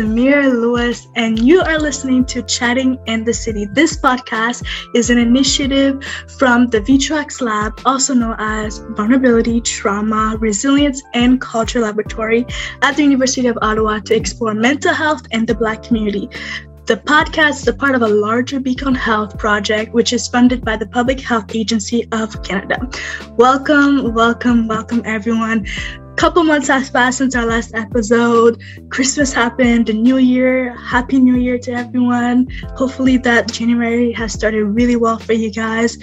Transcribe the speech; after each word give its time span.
Samira 0.00 0.50
Lewis, 0.50 1.08
and 1.14 1.38
you 1.38 1.60
are 1.60 1.78
listening 1.78 2.24
to 2.24 2.40
Chatting 2.44 2.98
in 3.04 3.22
the 3.22 3.34
City. 3.34 3.66
This 3.66 4.00
podcast 4.00 4.66
is 4.94 5.10
an 5.10 5.18
initiative 5.18 6.02
from 6.38 6.68
the 6.68 6.80
VTRACS 6.80 7.42
Lab, 7.42 7.78
also 7.84 8.14
known 8.14 8.34
as 8.38 8.78
Vulnerability, 8.96 9.60
Trauma, 9.60 10.38
Resilience, 10.40 11.02
and 11.12 11.38
Culture 11.38 11.80
Laboratory 11.80 12.46
at 12.80 12.96
the 12.96 13.02
University 13.02 13.46
of 13.48 13.58
Ottawa 13.60 13.98
to 13.98 14.14
explore 14.16 14.54
mental 14.54 14.94
health 14.94 15.26
and 15.32 15.46
the 15.46 15.54
Black 15.54 15.82
community. 15.82 16.30
The 16.86 16.96
podcast 16.96 17.60
is 17.60 17.68
a 17.68 17.74
part 17.74 17.94
of 17.94 18.00
a 18.00 18.08
larger 18.08 18.58
Beacon 18.58 18.94
Health 18.94 19.36
project, 19.36 19.92
which 19.92 20.14
is 20.14 20.26
funded 20.28 20.64
by 20.64 20.76
the 20.78 20.86
Public 20.86 21.20
Health 21.20 21.54
Agency 21.54 22.08
of 22.12 22.42
Canada. 22.42 22.88
Welcome, 23.36 24.14
welcome, 24.14 24.66
welcome, 24.66 25.02
everyone 25.04 25.66
couple 26.20 26.44
months 26.44 26.68
has 26.68 26.90
passed 26.90 27.16
since 27.16 27.34
our 27.34 27.46
last 27.46 27.74
episode. 27.74 28.62
Christmas 28.90 29.32
happened, 29.32 29.86
the 29.86 29.94
new 29.94 30.18
year. 30.18 30.76
Happy 30.76 31.18
New 31.18 31.36
Year 31.36 31.58
to 31.60 31.72
everyone. 31.72 32.46
Hopefully, 32.76 33.16
that 33.16 33.50
January 33.50 34.12
has 34.12 34.34
started 34.34 34.66
really 34.66 34.96
well 34.96 35.18
for 35.18 35.32
you 35.32 35.50
guys 35.50 35.96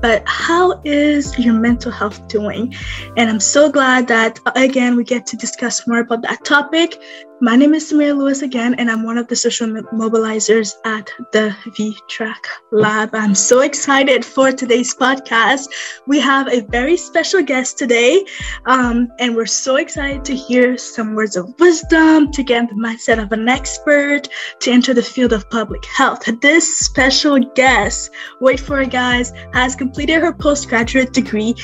but 0.00 0.22
how 0.26 0.80
is 0.84 1.36
your 1.38 1.54
mental 1.54 1.90
health 1.90 2.28
doing? 2.28 2.74
And 3.16 3.28
I'm 3.28 3.40
so 3.40 3.70
glad 3.70 4.06
that, 4.08 4.38
again, 4.54 4.96
we 4.96 5.04
get 5.04 5.26
to 5.26 5.36
discuss 5.36 5.86
more 5.88 5.98
about 5.98 6.22
that 6.22 6.44
topic. 6.44 7.00
My 7.40 7.54
name 7.54 7.72
is 7.72 7.92
Samira 7.92 8.18
Lewis 8.18 8.42
again, 8.42 8.74
and 8.74 8.90
I'm 8.90 9.04
one 9.04 9.16
of 9.16 9.28
the 9.28 9.36
social 9.36 9.68
mobilizers 9.68 10.74
at 10.84 11.08
the 11.30 11.54
VTRAC 11.66 12.34
Lab. 12.72 13.14
I'm 13.14 13.36
so 13.36 13.60
excited 13.60 14.24
for 14.24 14.50
today's 14.50 14.92
podcast. 14.92 15.68
We 16.08 16.18
have 16.18 16.48
a 16.48 16.62
very 16.62 16.96
special 16.96 17.40
guest 17.44 17.78
today, 17.78 18.26
um, 18.66 19.12
and 19.20 19.36
we're 19.36 19.46
so 19.46 19.76
excited 19.76 20.24
to 20.24 20.34
hear 20.34 20.76
some 20.76 21.14
words 21.14 21.36
of 21.36 21.54
wisdom, 21.60 22.32
to 22.32 22.42
get 22.42 22.70
the 22.70 22.74
mindset 22.74 23.22
of 23.22 23.30
an 23.30 23.48
expert, 23.48 24.22
to 24.58 24.72
enter 24.72 24.92
the 24.92 25.00
field 25.00 25.32
of 25.32 25.48
public 25.48 25.84
health. 25.84 26.24
This 26.40 26.80
special 26.80 27.38
guest, 27.54 28.10
wait 28.40 28.58
for 28.58 28.80
it, 28.80 28.90
guys, 28.90 29.32
has 29.52 29.76
completed 29.76 30.22
her 30.22 30.32
postgraduate 30.32 31.12
degree 31.12 31.54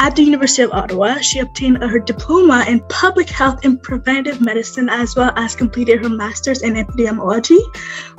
at 0.00 0.16
the 0.16 0.22
University 0.22 0.62
of 0.62 0.72
Ottawa. 0.72 1.18
She 1.18 1.38
obtained 1.40 1.82
her 1.82 1.98
diploma 1.98 2.64
in 2.66 2.80
public 2.88 3.28
health 3.28 3.64
and 3.64 3.80
preventive 3.82 4.40
medicine, 4.40 4.88
as 4.88 5.14
well 5.14 5.30
as 5.36 5.54
completed 5.54 6.02
her 6.02 6.08
master's 6.08 6.62
in 6.62 6.74
epidemiology. 6.74 7.60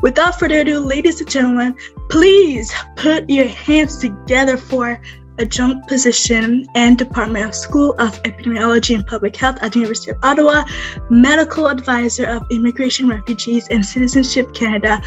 Without 0.02 0.40
further 0.40 0.60
ado, 0.60 0.80
ladies 0.80 1.20
and 1.20 1.30
gentlemen, 1.30 1.76
please 2.10 2.72
put 2.96 3.28
your 3.30 3.48
hands 3.48 3.98
together 3.98 4.58
for 4.58 5.02
adjunct 5.40 5.88
position 5.88 6.68
and 6.76 7.00
Department 7.00 7.48
of 7.48 7.56
School 7.56 7.96
of 7.98 8.22
Epidemiology 8.24 8.94
and 8.94 9.06
Public 9.08 9.36
Health 9.36 9.58
at 9.62 9.74
the 9.74 9.80
University 9.80 10.12
of 10.12 10.18
Ottawa, 10.22 10.64
medical 11.10 11.68
advisor 11.68 12.28
of 12.28 12.44
Immigration, 12.52 13.10
Refugees, 13.10 13.68
and 13.70 13.84
Citizenship 13.84 14.54
Canada, 14.54 15.02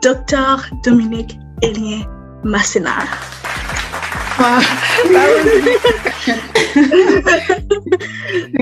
Dr. 0.00 0.56
Dominique 0.82 1.36
Elien 1.62 2.04
Masina. 2.42 4.05
Wow. 4.38 4.60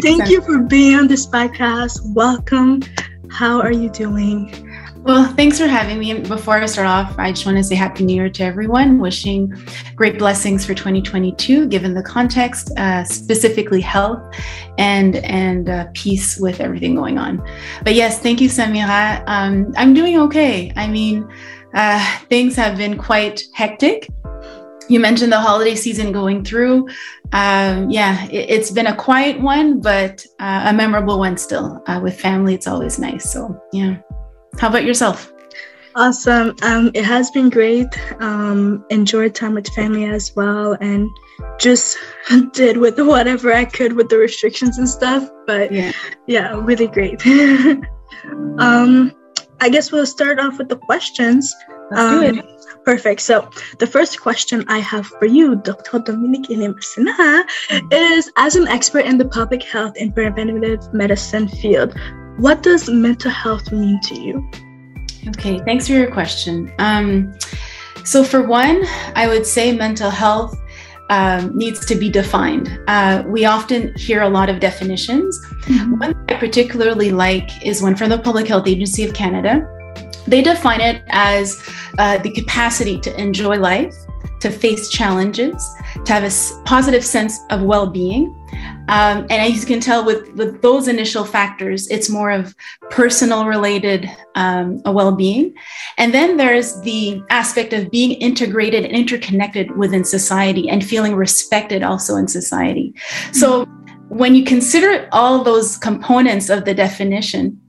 Thank 0.02 0.28
you 0.30 0.40
for 0.42 0.60
being 0.60 0.94
on 0.96 1.08
this 1.08 1.26
podcast. 1.26 1.98
Welcome. 2.14 2.82
How 3.28 3.60
are 3.60 3.72
you 3.72 3.90
doing? 3.90 4.70
Well, 5.02 5.30
thanks 5.34 5.58
for 5.58 5.66
having 5.66 5.98
me. 5.98 6.20
Before 6.20 6.54
I 6.54 6.66
start 6.66 6.86
off, 6.86 7.18
I 7.18 7.32
just 7.32 7.44
want 7.44 7.58
to 7.58 7.64
say 7.64 7.74
Happy 7.74 8.04
New 8.04 8.14
Year 8.14 8.30
to 8.30 8.44
everyone. 8.44 9.00
Wishing 9.00 9.52
great 9.96 10.16
blessings 10.18 10.64
for 10.64 10.74
2022, 10.74 11.66
given 11.66 11.92
the 11.92 12.04
context, 12.04 12.70
uh, 12.78 13.02
specifically 13.02 13.80
health 13.80 14.22
and 14.78 15.16
and 15.16 15.68
uh, 15.68 15.86
peace 15.92 16.38
with 16.38 16.60
everything 16.60 16.94
going 16.94 17.18
on. 17.18 17.44
But 17.82 17.94
yes, 17.94 18.20
thank 18.20 18.40
you, 18.40 18.48
Samira. 18.48 19.24
Um, 19.26 19.74
I'm 19.76 19.92
doing 19.92 20.20
okay. 20.20 20.72
I 20.76 20.86
mean, 20.86 21.28
uh, 21.74 22.18
things 22.28 22.54
have 22.54 22.76
been 22.78 22.96
quite 22.96 23.42
hectic 23.52 24.08
you 24.88 25.00
mentioned 25.00 25.32
the 25.32 25.40
holiday 25.40 25.74
season 25.74 26.12
going 26.12 26.44
through. 26.44 26.88
Um, 27.32 27.90
yeah, 27.90 28.26
it, 28.26 28.50
has 28.50 28.70
been 28.70 28.86
a 28.86 28.96
quiet 28.96 29.40
one, 29.40 29.80
but 29.80 30.24
uh, 30.40 30.64
a 30.66 30.72
memorable 30.72 31.18
one 31.18 31.36
still. 31.36 31.82
Uh, 31.86 32.00
with 32.02 32.18
family, 32.18 32.54
it's 32.54 32.66
always 32.66 32.98
nice. 32.98 33.32
So, 33.32 33.60
yeah. 33.72 33.96
How 34.58 34.68
about 34.68 34.84
yourself? 34.84 35.32
Awesome. 35.96 36.56
Um, 36.62 36.90
it 36.94 37.04
has 37.04 37.30
been 37.30 37.50
great. 37.50 37.86
Um, 38.20 38.84
enjoyed 38.90 39.34
time 39.34 39.54
with 39.54 39.68
family 39.74 40.04
as 40.04 40.34
well, 40.34 40.76
and 40.80 41.08
just 41.58 41.96
did 42.52 42.76
with 42.76 42.98
whatever 42.98 43.52
I 43.52 43.64
could 43.64 43.92
with 43.92 44.08
the 44.08 44.18
restrictions 44.18 44.78
and 44.78 44.88
stuff. 44.88 45.28
But 45.46 45.72
yeah, 45.72 45.92
yeah 46.26 46.60
really 46.60 46.88
great. 46.88 47.24
um, 48.58 49.12
I 49.60 49.68
guess 49.68 49.92
we'll 49.92 50.06
start 50.06 50.40
off 50.40 50.58
with 50.58 50.68
the 50.68 50.76
questions. 50.76 51.54
Um, 51.92 52.42
perfect. 52.84 53.20
So 53.20 53.48
the 53.78 53.86
first 53.86 54.20
question 54.20 54.64
I 54.68 54.78
have 54.78 55.06
for 55.06 55.26
you, 55.26 55.56
Dr. 55.56 55.98
Dominique 55.98 56.48
mm-hmm. 56.48 57.92
is 57.92 58.32
as 58.36 58.56
an 58.56 58.68
expert 58.68 59.04
in 59.04 59.18
the 59.18 59.24
public 59.24 59.62
health 59.62 59.94
and 59.98 60.14
preventive 60.14 60.92
medicine 60.92 61.48
field, 61.48 61.94
what 62.36 62.62
does 62.62 62.88
mental 62.88 63.30
health 63.30 63.72
mean 63.72 64.00
to 64.02 64.20
you? 64.20 64.50
Okay, 65.28 65.58
thanks 65.60 65.86
for 65.86 65.94
your 65.94 66.10
question. 66.10 66.72
Um, 66.78 67.34
so 68.04 68.22
for 68.22 68.42
one, 68.42 68.84
I 69.14 69.26
would 69.26 69.46
say 69.46 69.72
mental 69.72 70.10
health 70.10 70.54
um, 71.10 71.56
needs 71.56 71.84
to 71.86 71.94
be 71.94 72.10
defined. 72.10 72.78
Uh, 72.88 73.22
we 73.26 73.44
often 73.44 73.94
hear 73.94 74.22
a 74.22 74.28
lot 74.28 74.48
of 74.48 74.60
definitions. 74.60 75.40
Mm-hmm. 75.62 75.98
One 75.98 76.24
I 76.28 76.34
particularly 76.34 77.10
like 77.10 77.64
is 77.64 77.82
one 77.82 77.96
from 77.96 78.10
the 78.10 78.18
Public 78.18 78.46
Health 78.48 78.66
Agency 78.66 79.04
of 79.04 79.14
Canada. 79.14 79.66
They 80.26 80.42
define 80.42 80.80
it 80.80 81.02
as 81.08 81.62
uh, 81.98 82.18
the 82.18 82.30
capacity 82.30 82.98
to 83.00 83.20
enjoy 83.20 83.58
life, 83.58 83.94
to 84.40 84.50
face 84.50 84.88
challenges, 84.88 85.56
to 86.04 86.12
have 86.12 86.24
a 86.24 86.64
positive 86.64 87.04
sense 87.04 87.38
of 87.50 87.62
well 87.62 87.86
being. 87.86 88.34
Um, 88.88 89.22
and 89.30 89.32
as 89.32 89.60
you 89.60 89.66
can 89.66 89.80
tell 89.80 90.04
with, 90.04 90.28
with 90.34 90.60
those 90.60 90.88
initial 90.88 91.24
factors, 91.24 91.88
it's 91.88 92.10
more 92.10 92.30
of 92.30 92.54
personal 92.90 93.46
related 93.46 94.10
um, 94.34 94.82
well 94.84 95.12
being. 95.12 95.54
And 95.96 96.12
then 96.12 96.36
there's 96.36 96.78
the 96.82 97.22
aspect 97.30 97.72
of 97.72 97.90
being 97.90 98.12
integrated 98.12 98.84
and 98.84 98.92
interconnected 98.92 99.76
within 99.76 100.04
society 100.04 100.68
and 100.68 100.84
feeling 100.84 101.14
respected 101.14 101.82
also 101.82 102.16
in 102.16 102.28
society. 102.28 102.92
Mm-hmm. 102.92 103.32
So 103.32 103.64
when 104.08 104.34
you 104.34 104.44
consider 104.44 105.08
all 105.12 105.42
those 105.42 105.78
components 105.78 106.50
of 106.50 106.66
the 106.66 106.74
definition, 106.74 107.60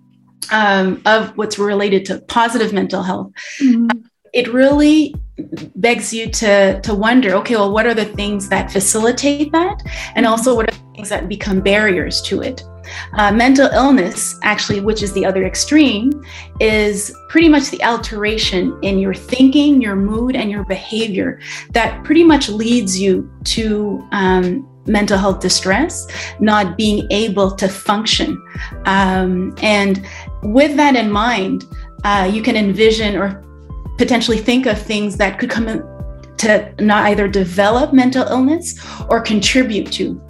um, 0.51 1.01
of 1.05 1.35
what's 1.37 1.57
related 1.57 2.05
to 2.05 2.19
positive 2.21 2.73
mental 2.73 3.03
health, 3.03 3.31
mm-hmm. 3.59 3.87
it 4.33 4.51
really 4.53 5.15
begs 5.75 6.13
you 6.13 6.29
to 6.29 6.79
to 6.79 6.95
wonder 6.95 7.33
okay 7.35 7.55
well 7.55 7.69
what 7.69 7.85
are 7.85 7.93
the 7.93 8.05
things 8.05 8.47
that 8.49 8.71
facilitate 8.71 9.51
that? 9.51 9.81
And 10.15 10.25
also 10.25 10.55
what 10.55 10.69
are 10.69 10.71
the 10.71 10.93
things 10.93 11.09
that 11.09 11.27
become 11.27 11.59
barriers 11.61 12.21
to 12.23 12.41
it? 12.41 12.63
Uh, 13.17 13.31
mental 13.31 13.67
illness 13.67 14.37
actually 14.43 14.79
which 14.79 15.01
is 15.01 15.11
the 15.13 15.25
other 15.25 15.45
extreme 15.45 16.23
is 16.59 17.13
pretty 17.29 17.49
much 17.49 17.69
the 17.71 17.81
alteration 17.83 18.77
in 18.83 18.99
your 18.99 19.13
thinking 19.13 19.81
your 19.81 19.95
mood 19.95 20.35
and 20.35 20.51
your 20.51 20.63
behavior 20.65 21.39
that 21.71 22.03
pretty 22.03 22.23
much 22.23 22.47
leads 22.47 22.99
you 22.99 23.29
to 23.43 24.07
um, 24.11 24.65
mental 24.87 25.17
health 25.17 25.39
distress, 25.39 26.07
not 26.39 26.77
being 26.77 27.07
able 27.11 27.51
to 27.51 27.67
function. 27.67 28.41
Um, 28.85 29.55
and 29.61 30.05
with 30.43 30.75
that 30.77 30.95
in 30.95 31.11
mind, 31.11 31.65
uh, 32.03 32.29
you 32.31 32.41
can 32.41 32.55
envision 32.55 33.15
or 33.15 33.43
potentially 33.97 34.37
think 34.37 34.65
of 34.65 34.79
things 34.79 35.17
that 35.17 35.39
could 35.39 35.49
come 35.49 35.65
to 36.37 36.73
not 36.79 37.05
either 37.05 37.27
develop 37.27 37.93
mental 37.93 38.27
illness 38.27 38.79
or 39.09 39.21
contribute 39.21 39.91
to. 39.93 40.21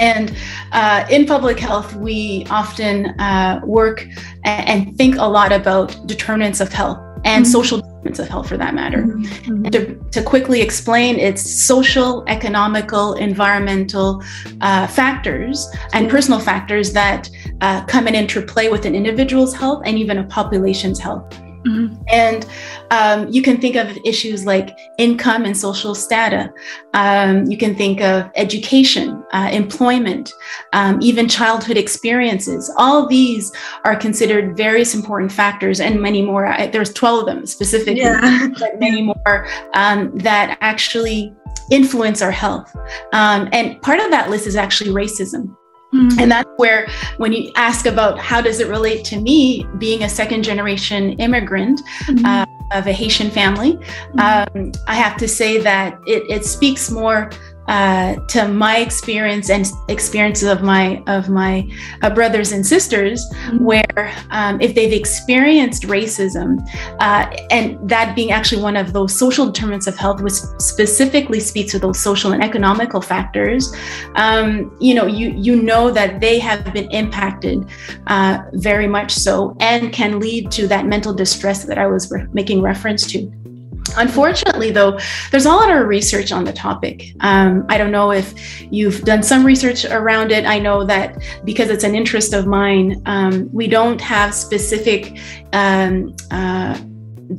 And 0.00 0.34
uh, 0.72 1.04
in 1.10 1.26
public 1.26 1.58
health, 1.58 1.94
we 1.94 2.46
often 2.50 3.06
uh, 3.20 3.60
work 3.64 4.06
and 4.44 4.96
think 4.96 5.16
a 5.16 5.24
lot 5.24 5.52
about 5.52 6.06
determinants 6.06 6.60
of 6.60 6.72
health 6.72 6.98
and 7.24 7.44
mm-hmm. 7.44 7.52
social 7.52 7.91
of 8.04 8.28
health 8.28 8.48
for 8.48 8.56
that 8.56 8.74
matter. 8.74 9.04
Mm-hmm. 9.04 9.64
To, 9.64 9.94
to, 10.10 10.22
quickly 10.22 10.60
explain, 10.60 11.18
it's 11.18 11.42
social, 11.42 12.24
economical, 12.26 13.14
environmental 13.14 14.22
uh, 14.60 14.86
factors 14.86 15.68
and 15.92 16.10
personal 16.10 16.40
factors 16.40 16.92
that 16.92 17.30
uh, 17.60 17.84
come 17.86 18.06
and 18.06 18.16
interplay 18.16 18.68
with 18.68 18.84
an 18.86 18.94
individual's 18.94 19.54
health 19.54 19.82
and 19.84 19.96
even 19.98 20.18
a 20.18 20.24
population's 20.24 20.98
health. 20.98 21.32
Mm-hmm. 21.64 22.02
And 22.08 22.46
um, 22.90 23.28
you 23.28 23.42
can 23.42 23.60
think 23.60 23.76
of 23.76 23.96
issues 24.04 24.44
like 24.44 24.76
income 24.98 25.44
and 25.44 25.56
social 25.56 25.94
status. 25.94 26.50
Um, 26.94 27.46
you 27.46 27.56
can 27.56 27.74
think 27.74 28.00
of 28.00 28.30
education, 28.34 29.22
uh, 29.32 29.48
employment, 29.52 30.32
um, 30.72 30.98
even 31.00 31.28
childhood 31.28 31.76
experiences. 31.76 32.72
All 32.76 33.06
these 33.06 33.52
are 33.84 33.96
considered 33.96 34.56
various 34.56 34.94
important 34.94 35.32
factors, 35.32 35.80
and 35.80 36.00
many 36.00 36.22
more. 36.22 36.46
I, 36.46 36.66
there's 36.66 36.92
12 36.92 37.20
of 37.20 37.26
them 37.26 37.46
specifically, 37.46 38.00
yeah. 38.00 38.48
but 38.58 38.78
many 38.80 39.02
more 39.02 39.46
um, 39.74 40.16
that 40.18 40.58
actually 40.60 41.34
influence 41.70 42.22
our 42.22 42.30
health. 42.30 42.74
Um, 43.12 43.48
and 43.52 43.80
part 43.82 44.00
of 44.00 44.10
that 44.10 44.30
list 44.30 44.46
is 44.46 44.56
actually 44.56 44.90
racism. 44.90 45.56
Mm-hmm. 45.94 46.20
And 46.20 46.30
that's 46.30 46.48
where, 46.56 46.88
when 47.18 47.32
you 47.32 47.52
ask 47.54 47.86
about 47.86 48.18
how 48.18 48.40
does 48.40 48.60
it 48.60 48.68
relate 48.68 49.04
to 49.06 49.20
me, 49.20 49.66
being 49.78 50.04
a 50.04 50.08
second 50.08 50.42
generation 50.42 51.12
immigrant 51.14 51.82
mm-hmm. 52.04 52.24
uh, 52.24 52.46
of 52.72 52.86
a 52.86 52.92
Haitian 52.92 53.30
family, 53.30 53.74
mm-hmm. 53.74 54.58
um, 54.58 54.72
I 54.86 54.94
have 54.94 55.16
to 55.18 55.28
say 55.28 55.58
that 55.58 55.98
it, 56.06 56.22
it 56.30 56.44
speaks 56.44 56.90
more 56.90 57.30
uh, 57.72 58.16
to 58.26 58.46
my 58.48 58.76
experience 58.76 59.48
and 59.48 59.66
experiences 59.88 60.46
of 60.46 60.62
my 60.62 61.02
of 61.06 61.30
my 61.30 61.66
uh, 62.02 62.10
brothers 62.10 62.52
and 62.52 62.66
sisters, 62.66 63.26
mm-hmm. 63.30 63.64
where 63.64 64.12
um, 64.28 64.60
if 64.60 64.74
they've 64.74 64.92
experienced 64.92 65.84
racism, 65.84 66.60
uh, 67.00 67.34
and 67.50 67.78
that 67.88 68.14
being 68.14 68.30
actually 68.30 68.60
one 68.60 68.76
of 68.76 68.92
those 68.92 69.16
social 69.18 69.46
determinants 69.46 69.86
of 69.86 69.96
health, 69.96 70.20
which 70.20 70.34
specifically 70.58 71.40
speaks 71.40 71.72
to 71.72 71.78
those 71.78 71.98
social 71.98 72.32
and 72.32 72.44
economical 72.44 73.00
factors, 73.00 73.74
um, 74.16 74.76
you 74.78 74.94
know, 74.94 75.06
you 75.06 75.30
you 75.30 75.56
know 75.56 75.90
that 75.90 76.20
they 76.20 76.38
have 76.38 76.74
been 76.74 76.90
impacted 76.90 77.66
uh, 78.08 78.38
very 78.52 78.86
much 78.86 79.10
so, 79.12 79.56
and 79.60 79.94
can 79.94 80.20
lead 80.20 80.50
to 80.50 80.68
that 80.68 80.84
mental 80.84 81.14
distress 81.14 81.64
that 81.64 81.78
I 81.78 81.86
was 81.86 82.10
re- 82.10 82.26
making 82.34 82.60
reference 82.60 83.06
to. 83.12 83.32
Unfortunately, 83.96 84.70
though, 84.70 84.98
there's 85.30 85.46
a 85.46 85.50
lot 85.50 85.70
of 85.70 85.86
research 85.86 86.32
on 86.32 86.44
the 86.44 86.52
topic. 86.52 87.14
Um, 87.20 87.66
I 87.68 87.78
don't 87.78 87.90
know 87.90 88.12
if 88.12 88.34
you've 88.72 89.02
done 89.02 89.22
some 89.22 89.44
research 89.44 89.84
around 89.84 90.32
it. 90.32 90.44
I 90.46 90.58
know 90.58 90.84
that 90.86 91.22
because 91.44 91.68
it's 91.68 91.84
an 91.84 91.94
interest 91.94 92.32
of 92.32 92.46
mine, 92.46 93.02
um, 93.06 93.50
we 93.52 93.66
don't 93.68 94.00
have 94.00 94.34
specific 94.34 95.18
um, 95.52 96.14
uh, 96.30 96.78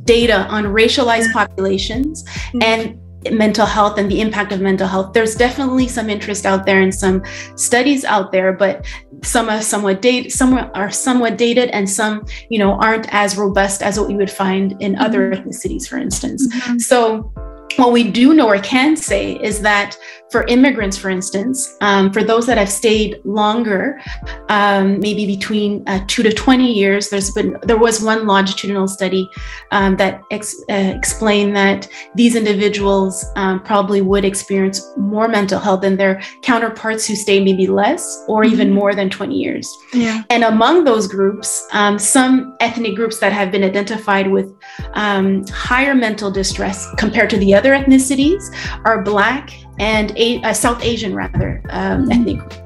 data 0.04 0.46
on 0.46 0.64
racialized 0.64 1.32
populations. 1.32 2.24
Mm-hmm. 2.24 2.62
And 2.62 3.00
mental 3.30 3.66
health 3.66 3.98
and 3.98 4.10
the 4.10 4.20
impact 4.20 4.52
of 4.52 4.60
mental 4.60 4.86
health. 4.86 5.12
There's 5.12 5.34
definitely 5.34 5.88
some 5.88 6.10
interest 6.10 6.46
out 6.46 6.66
there 6.66 6.80
and 6.80 6.94
some 6.94 7.22
studies 7.56 8.04
out 8.04 8.32
there, 8.32 8.52
but 8.52 8.86
some 9.22 9.48
are 9.48 9.60
somewhat 9.60 10.02
dated, 10.02 10.32
some 10.32 10.54
are 10.54 10.90
somewhat 10.90 11.38
dated, 11.38 11.70
and 11.70 11.88
some, 11.88 12.26
you 12.50 12.58
know, 12.58 12.72
aren't 12.74 13.12
as 13.12 13.36
robust 13.36 13.82
as 13.82 13.98
what 13.98 14.08
we 14.08 14.14
would 14.14 14.30
find 14.30 14.80
in 14.80 14.96
other 14.96 15.30
mm-hmm. 15.30 15.48
ethnicities, 15.48 15.88
for 15.88 15.96
instance. 15.96 16.46
Mm-hmm. 16.46 16.78
So 16.78 17.32
what 17.76 17.92
we 17.92 18.10
do 18.10 18.34
know 18.34 18.48
or 18.48 18.58
can 18.58 18.96
say 18.96 19.34
is 19.42 19.60
that 19.62 19.96
for 20.34 20.44
immigrants, 20.46 20.96
for 20.96 21.10
instance, 21.10 21.76
um, 21.80 22.12
for 22.12 22.22
those 22.24 22.46
that 22.46 22.58
have 22.58 22.70
stayed 22.70 23.20
longer, 23.24 24.00
um, 24.48 24.98
maybe 25.00 25.26
between 25.26 25.82
uh, 25.86 26.04
two 26.06 26.22
to 26.22 26.32
20 26.32 26.72
years, 26.72 27.10
there's 27.10 27.30
been 27.32 27.56
there 27.62 27.76
was 27.76 28.02
one 28.02 28.26
longitudinal 28.26 28.88
study 28.88 29.28
um, 29.72 29.96
that 29.96 30.22
ex- 30.30 30.62
uh, 30.70 30.92
explained 30.96 31.56
that 31.56 31.88
these 32.14 32.36
individuals 32.36 33.24
um, 33.36 33.60
probably 33.62 34.00
would 34.00 34.24
experience 34.24 34.80
more 34.96 35.28
mental 35.28 35.58
health 35.58 35.82
than 35.82 35.96
their 35.96 36.22
counterparts 36.42 37.06
who 37.06 37.14
stay 37.14 37.42
maybe 37.42 37.66
less 37.66 38.24
or 38.28 38.44
mm-hmm. 38.44 38.52
even 38.52 38.70
more 38.72 38.94
than 38.94 39.10
20 39.10 39.34
years. 39.34 39.66
Yeah. 39.92 40.22
And 40.30 40.44
among 40.44 40.84
those 40.84 41.06
groups, 41.08 41.66
um, 41.72 41.98
some 41.98 42.56
ethnic 42.60 42.94
groups 42.94 43.18
that 43.18 43.32
have 43.32 43.50
been 43.50 43.64
identified 43.64 44.30
with 44.30 44.52
um, 44.94 45.44
higher 45.48 45.94
mental 45.94 46.30
distress 46.30 46.88
compared 46.96 47.30
to 47.30 47.38
the 47.38 47.52
other 47.52 47.64
other 47.64 47.72
ethnicities 47.72 48.54
are 48.84 49.02
Black 49.02 49.50
and 49.78 50.16
a- 50.16 50.42
uh, 50.42 50.52
South 50.52 50.82
Asian, 50.84 51.14
rather, 51.14 51.62
um, 51.70 52.10
ethnic 52.10 52.38
groups. 52.38 52.58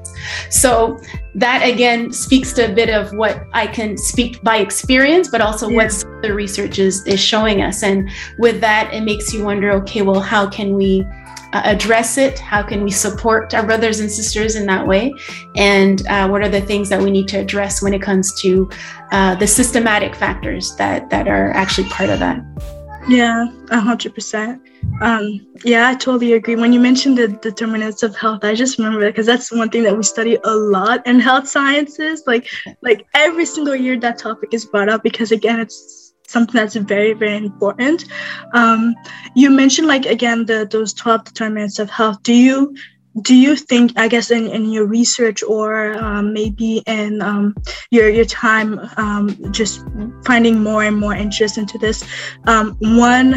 So 0.49 0.99
that 1.35 1.61
again 1.67 2.11
speaks 2.11 2.53
to 2.53 2.69
a 2.69 2.73
bit 2.73 2.89
of 2.89 3.13
what 3.13 3.43
I 3.53 3.67
can 3.67 3.97
speak 3.97 4.41
by 4.43 4.57
experience, 4.57 5.29
but 5.29 5.41
also 5.41 5.69
yeah. 5.69 5.77
what 5.77 6.05
the 6.21 6.33
research 6.33 6.79
is, 6.79 7.05
is 7.05 7.19
showing 7.19 7.61
us. 7.61 7.83
And 7.83 8.09
with 8.37 8.59
that, 8.61 8.93
it 8.93 9.01
makes 9.01 9.33
you 9.33 9.43
wonder 9.43 9.71
okay, 9.71 10.01
well, 10.01 10.19
how 10.19 10.49
can 10.49 10.75
we 10.75 11.05
uh, 11.53 11.61
address 11.65 12.17
it? 12.17 12.37
How 12.37 12.61
can 12.61 12.83
we 12.83 12.91
support 12.91 13.53
our 13.53 13.65
brothers 13.65 13.99
and 13.99 14.11
sisters 14.11 14.55
in 14.55 14.65
that 14.67 14.85
way? 14.85 15.13
And 15.55 16.05
uh, 16.07 16.27
what 16.27 16.41
are 16.41 16.49
the 16.49 16.61
things 16.61 16.89
that 16.89 17.01
we 17.01 17.11
need 17.11 17.27
to 17.29 17.37
address 17.37 17.81
when 17.81 17.93
it 17.93 18.01
comes 18.01 18.39
to 18.41 18.69
uh, 19.11 19.35
the 19.35 19.47
systematic 19.47 20.15
factors 20.15 20.75
that, 20.75 21.09
that 21.09 21.27
are 21.27 21.51
actually 21.51 21.89
part 21.89 22.09
of 22.09 22.19
that? 22.19 22.78
Yeah, 23.07 23.47
a 23.69 23.79
hundred 23.79 24.13
percent. 24.13 24.61
Um, 25.01 25.47
yeah, 25.63 25.89
I 25.89 25.95
totally 25.95 26.33
agree. 26.33 26.55
When 26.55 26.73
you 26.73 26.79
mentioned 26.79 27.17
the 27.17 27.29
determinants 27.29 28.03
of 28.03 28.15
health, 28.15 28.43
I 28.43 28.53
just 28.53 28.77
remember 28.77 29.05
because 29.07 29.25
that's 29.25 29.51
one 29.51 29.69
thing 29.69 29.83
that 29.83 29.95
we 29.95 30.03
study 30.03 30.37
a 30.43 30.51
lot 30.55 31.05
in 31.07 31.19
health 31.19 31.47
sciences. 31.47 32.23
Like, 32.27 32.47
like 32.81 33.07
every 33.13 33.45
single 33.45 33.75
year 33.75 33.99
that 33.99 34.17
topic 34.17 34.53
is 34.53 34.65
brought 34.65 34.89
up 34.89 35.03
because 35.03 35.31
again, 35.31 35.59
it's 35.59 36.13
something 36.27 36.55
that's 36.55 36.75
very, 36.75 37.13
very 37.13 37.37
important. 37.37 38.05
Um, 38.53 38.93
you 39.35 39.49
mentioned 39.49 39.87
like 39.87 40.05
again 40.05 40.45
the 40.45 40.67
those 40.69 40.93
twelve 40.93 41.23
determinants 41.23 41.79
of 41.79 41.89
health. 41.89 42.21
Do 42.23 42.33
you 42.33 42.75
do 43.21 43.35
you 43.35 43.55
think 43.55 43.91
i 43.97 44.07
guess 44.07 44.31
in, 44.31 44.47
in 44.47 44.71
your 44.71 44.85
research 44.85 45.43
or 45.43 45.97
um, 45.97 46.33
maybe 46.33 46.83
in 46.85 47.21
um, 47.21 47.55
your 47.91 48.09
your 48.09 48.25
time 48.25 48.79
um, 48.97 49.35
just 49.51 49.83
finding 50.25 50.61
more 50.61 50.83
and 50.83 50.97
more 50.97 51.15
interest 51.15 51.57
into 51.57 51.77
this 51.77 52.03
um, 52.45 52.77
one 52.79 53.33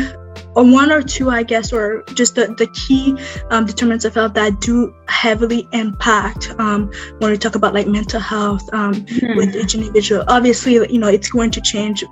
or 0.54 0.64
one 0.64 0.92
or 0.92 1.02
two 1.02 1.30
i 1.30 1.42
guess 1.42 1.72
or 1.72 2.02
just 2.14 2.34
the, 2.34 2.54
the 2.58 2.66
key 2.74 3.16
um, 3.50 3.64
determinants 3.64 4.04
of 4.04 4.14
health 4.14 4.34
that 4.34 4.60
do 4.60 4.94
heavily 5.08 5.66
impact 5.72 6.54
um, 6.58 6.90
when 7.18 7.30
we 7.30 7.38
talk 7.38 7.54
about 7.54 7.72
like 7.72 7.86
mental 7.86 8.20
health 8.20 8.68
mm-hmm. 8.72 9.36
with 9.36 9.54
each 9.56 9.74
individual 9.74 10.22
obviously 10.28 10.74
you 10.74 10.98
know 10.98 11.08
it's 11.08 11.30
going 11.30 11.50
to 11.50 11.60
change 11.60 12.04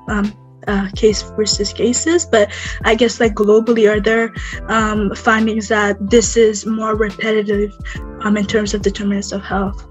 uh, 0.66 0.88
case 0.94 1.22
versus 1.22 1.72
cases, 1.72 2.26
but 2.26 2.52
I 2.84 2.94
guess 2.94 3.20
like 3.20 3.34
globally, 3.34 3.90
are 3.90 4.00
there 4.00 4.34
um, 4.68 5.14
findings 5.14 5.68
that 5.68 5.96
this 6.10 6.36
is 6.36 6.66
more 6.66 6.94
repetitive 6.94 7.76
um, 8.20 8.36
in 8.36 8.46
terms 8.46 8.74
of 8.74 8.82
determinants 8.82 9.32
of 9.32 9.42
health? 9.42 9.86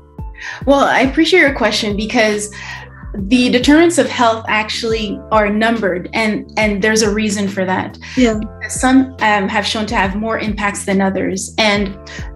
Well, 0.66 0.82
I 0.82 1.02
appreciate 1.02 1.42
your 1.42 1.56
question 1.56 1.98
because 1.98 2.54
the 3.16 3.50
determinants 3.50 3.98
of 3.98 4.08
health 4.08 4.46
actually 4.48 5.20
are 5.32 5.50
numbered 5.50 6.10
and 6.14 6.52
and 6.58 6.82
there's 6.82 7.02
a 7.02 7.12
reason 7.12 7.48
for 7.48 7.66
that 7.66 7.98
yeah 8.16 8.40
some 8.68 9.16
um, 9.22 9.48
have 9.48 9.66
shown 9.66 9.86
to 9.86 9.96
have 9.96 10.16
more 10.16 10.38
impacts 10.40 10.86
than 10.86 11.02
others 11.02 11.54
and 11.58 11.88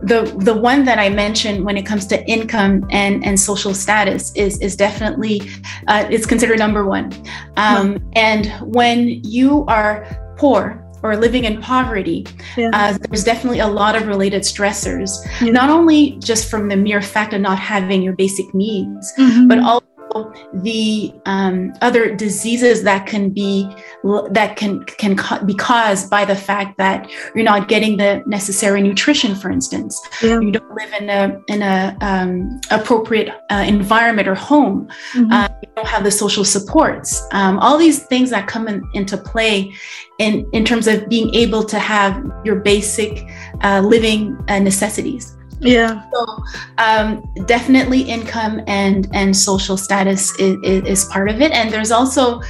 the 0.02 0.24
the 0.40 0.54
one 0.54 0.84
that 0.84 0.98
i 0.98 1.10
mentioned 1.10 1.64
when 1.64 1.78
it 1.78 1.86
comes 1.86 2.08
to 2.08 2.24
income 2.26 2.86
and 2.90 3.24
and 3.26 3.40
social 3.40 3.74
status 3.74 4.32
is 4.36 4.60
is 4.62 4.76
definitely 4.76 5.42
uh, 5.88 6.08
it's 6.10 6.26
considered 6.26 6.58
number 6.58 6.86
one 6.86 7.12
um, 7.58 7.98
and 8.14 8.48
when 8.62 9.24
you 9.24 9.66
are 9.66 10.06
poor 10.38 10.80
or 11.04 11.18
living 11.18 11.44
in 11.44 11.62
poverty, 11.62 12.26
yeah. 12.56 12.70
uh, 12.74 12.98
there's 13.10 13.26
definitely 13.26 13.60
a 13.60 13.68
lot 13.68 13.94
of 13.94 14.08
related 14.08 14.42
stressors, 14.42 15.10
yeah. 15.42 15.52
not 15.52 15.70
only 15.70 16.12
just 16.20 16.50
from 16.50 16.70
the 16.70 16.78
mere 16.78 17.02
fact 17.02 17.34
of 17.34 17.42
not 17.42 17.60
having 17.60 18.02
your 18.02 18.14
basic 18.14 18.52
needs, 18.54 19.14
mm-hmm. 19.20 19.50
but 19.50 19.60
also 19.60 19.86
the 20.54 21.14
um, 21.26 21.74
other 21.82 22.16
diseases 22.16 22.84
that 22.84 23.06
can 23.06 23.30
be 23.30 23.70
that 24.32 24.56
can 24.56 24.84
can 24.84 25.16
be 25.46 25.54
caused 25.54 26.10
by 26.10 26.26
the 26.26 26.36
fact 26.36 26.78
that 26.78 27.10
you're 27.34 27.44
not 27.44 27.68
getting 27.68 27.98
the 27.98 28.24
necessary 28.26 28.82
nutrition 28.82 29.36
for 29.36 29.50
instance 29.50 30.00
yeah. 30.22 30.40
you 30.40 30.52
don't 30.52 30.76
live 30.76 30.94
in 31.00 31.10
a 31.10 31.42
in 31.48 31.62
a 31.62 31.98
um, 32.02 32.60
appropriate 32.72 33.30
uh, 33.50 33.64
environment 33.68 34.28
or 34.28 34.36
home 34.36 34.88
mm-hmm. 35.14 35.32
uh, 35.32 35.48
you 35.62 35.70
don't 35.76 35.88
have 35.88 36.04
the 36.04 36.12
social 36.12 36.46
supports 36.46 37.26
um, 37.32 37.60
all 37.60 37.78
these 37.78 38.04
things 38.08 38.30
that 38.30 38.48
come 38.48 38.68
in, 38.68 38.84
into 38.94 39.18
play 39.18 39.74
in 40.20 40.48
in 40.54 40.64
terms 40.64 40.88
of 40.88 41.08
being 41.10 41.34
able 41.34 41.64
to 41.64 41.80
have 41.80 42.24
your 42.44 42.58
basic 42.58 43.28
uh, 43.62 43.80
living 43.80 44.38
uh, 44.48 44.60
necessities 44.60 45.38
yeah 45.64 46.04
so 46.14 46.44
um, 46.78 47.24
definitely 47.46 48.02
income 48.02 48.62
and 48.68 49.08
and 49.14 49.36
social 49.36 49.78
status 49.78 50.38
is, 50.40 50.58
is, 50.64 51.06
part 51.06 51.30
of 51.30 51.42
it 51.42 51.52
and 51.52 51.72
there's 51.72 51.92
also 51.92 52.42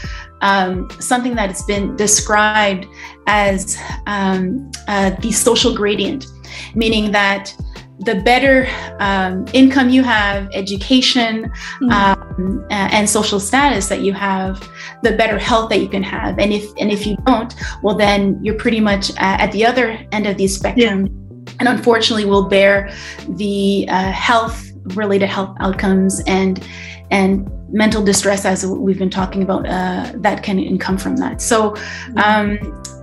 um, 0.42 0.90
something 1.00 1.36
that 1.36 1.50
has 1.50 1.64
been 1.64 1.96
described 1.96 2.86
as 3.28 3.78
um, 4.08 4.72
uh, 4.88 5.12
the 5.22 5.32
social 5.32 5.74
gradient 5.76 6.28
meaning 6.76 7.12
that 7.12 7.56
the 8.00 8.16
better 8.16 8.68
um, 9.00 9.46
income 9.54 9.90
you 9.90 10.04
have, 10.04 10.50
education, 10.54 11.52
mm-hmm. 11.82 11.92
um, 11.92 12.66
and 12.70 13.10
social 13.10 13.40
status 13.40 13.88
that 13.88 14.02
you 14.02 14.14
have, 14.14 14.70
the 15.04 15.14
better 15.14 15.38
health 15.38 15.70
that 15.70 15.80
you 15.80 15.88
can 15.88 16.04
have. 16.04 16.40
And 16.40 16.52
if 16.52 16.70
and 16.78 16.92
if 16.92 17.06
you 17.06 17.16
don't, 17.26 17.54
well, 17.82 17.96
then 17.96 18.44
you're 18.44 18.58
pretty 18.58 18.80
much 18.80 19.12
at 19.18 19.52
the 19.52 19.66
other 19.66 20.06
end 20.12 20.28
of 20.28 20.38
the 20.38 20.48
spectrum. 20.48 21.08
Yeah 21.08 21.23
and 21.60 21.68
unfortunately 21.68 22.26
will 22.26 22.48
bear 22.48 22.94
the 23.30 23.86
uh, 23.90 24.12
health 24.12 24.72
related 24.96 25.28
health 25.28 25.56
outcomes 25.60 26.22
and 26.28 26.68
and 27.12 27.50
mental 27.74 28.04
distress 28.04 28.46
as 28.46 28.66
we've 28.66 29.00
been 29.00 29.10
talking 29.10 29.44
about 29.44 29.66
uh, 29.68 30.12
that 30.16 30.44
can 30.44 30.78
come 30.78 30.98
from 30.98 31.16
that 31.18 31.42
so 31.42 31.76
um, 32.24 32.58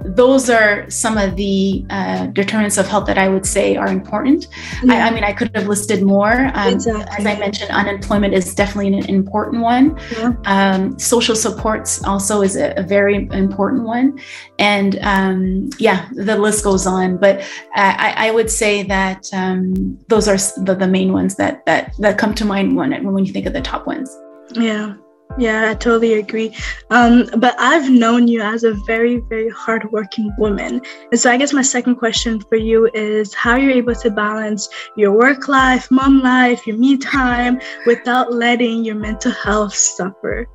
those 0.04 0.48
are 0.48 0.88
some 0.88 1.18
of 1.18 1.36
the 1.36 1.84
uh, 1.90 2.26
determinants 2.26 2.78
of 2.78 2.88
health 2.88 3.06
that 3.06 3.18
I 3.18 3.28
would 3.28 3.44
say 3.44 3.76
are 3.76 3.88
important. 3.88 4.46
Yeah. 4.82 4.94
I, 4.94 5.08
I, 5.08 5.10
mean, 5.10 5.24
I 5.24 5.32
could 5.32 5.54
have 5.54 5.68
listed 5.68 6.02
more. 6.02 6.50
Um, 6.54 6.74
exactly. 6.74 7.04
As 7.18 7.26
I 7.26 7.38
mentioned, 7.38 7.70
unemployment 7.70 8.34
is 8.34 8.54
definitely 8.54 8.94
an 8.94 9.08
important 9.08 9.62
one. 9.62 9.98
Yeah. 10.12 10.34
Um, 10.46 10.98
social 10.98 11.36
supports 11.36 12.02
also 12.04 12.42
is 12.42 12.56
a, 12.56 12.72
a 12.76 12.82
very 12.82 13.28
important 13.32 13.84
one. 13.84 14.18
And 14.58 14.98
um, 15.02 15.70
yeah, 15.78 16.08
the 16.12 16.36
list 16.36 16.64
goes 16.64 16.86
on. 16.86 17.18
But 17.18 17.46
I, 17.74 18.28
I 18.28 18.30
would 18.30 18.50
say 18.50 18.82
that 18.84 19.28
um, 19.32 19.98
those 20.08 20.28
are 20.28 20.38
the, 20.64 20.74
the, 20.74 20.90
main 20.90 21.12
ones 21.12 21.36
that, 21.36 21.64
that 21.66 21.94
that 21.98 22.18
come 22.18 22.34
to 22.34 22.44
mind 22.44 22.74
when 22.74 23.04
when 23.04 23.24
you 23.24 23.32
think 23.32 23.46
of 23.46 23.52
the 23.52 23.60
top 23.60 23.86
ones. 23.86 24.10
Yeah. 24.52 24.94
Yeah, 25.38 25.70
I 25.70 25.74
totally 25.74 26.14
agree. 26.14 26.56
Um, 26.90 27.28
but 27.36 27.54
I've 27.58 27.88
known 27.88 28.26
you 28.26 28.42
as 28.42 28.64
a 28.64 28.74
very, 28.86 29.18
very 29.18 29.48
hardworking 29.50 30.34
woman. 30.38 30.82
And 31.12 31.20
so 31.20 31.30
I 31.30 31.36
guess 31.36 31.52
my 31.52 31.62
second 31.62 31.96
question 31.96 32.40
for 32.40 32.56
you 32.56 32.90
is 32.94 33.32
how 33.32 33.56
you're 33.56 33.70
able 33.70 33.94
to 33.94 34.10
balance 34.10 34.68
your 34.96 35.12
work 35.12 35.46
life, 35.46 35.88
mom 35.90 36.20
life, 36.20 36.66
your 36.66 36.76
me 36.76 36.98
time 36.98 37.60
without 37.86 38.32
letting 38.32 38.84
your 38.84 38.96
mental 38.96 39.30
health 39.30 39.74
suffer. 39.74 40.48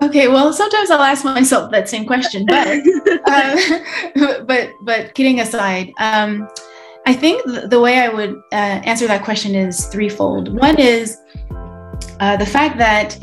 Okay, 0.00 0.28
well, 0.28 0.52
sometimes 0.52 0.90
I'll 0.90 1.02
ask 1.02 1.24
myself 1.24 1.70
that 1.72 1.88
same 1.88 2.06
question, 2.06 2.46
but 2.46 2.66
uh, 3.26 4.42
but 4.46 4.70
but 4.84 5.14
kidding 5.14 5.40
aside, 5.40 5.92
um, 5.98 6.48
I 7.04 7.14
think 7.14 7.42
the 7.44 7.80
way 7.80 8.00
I 8.00 8.08
would 8.08 8.36
uh, 8.52 8.80
answer 8.84 9.06
that 9.06 9.24
question 9.24 9.54
is 9.54 9.86
threefold. 9.86 10.56
One 10.56 10.78
is 10.78 11.18
uh, 12.20 12.36
the 12.36 12.46
fact 12.46 12.78
that 12.78 13.18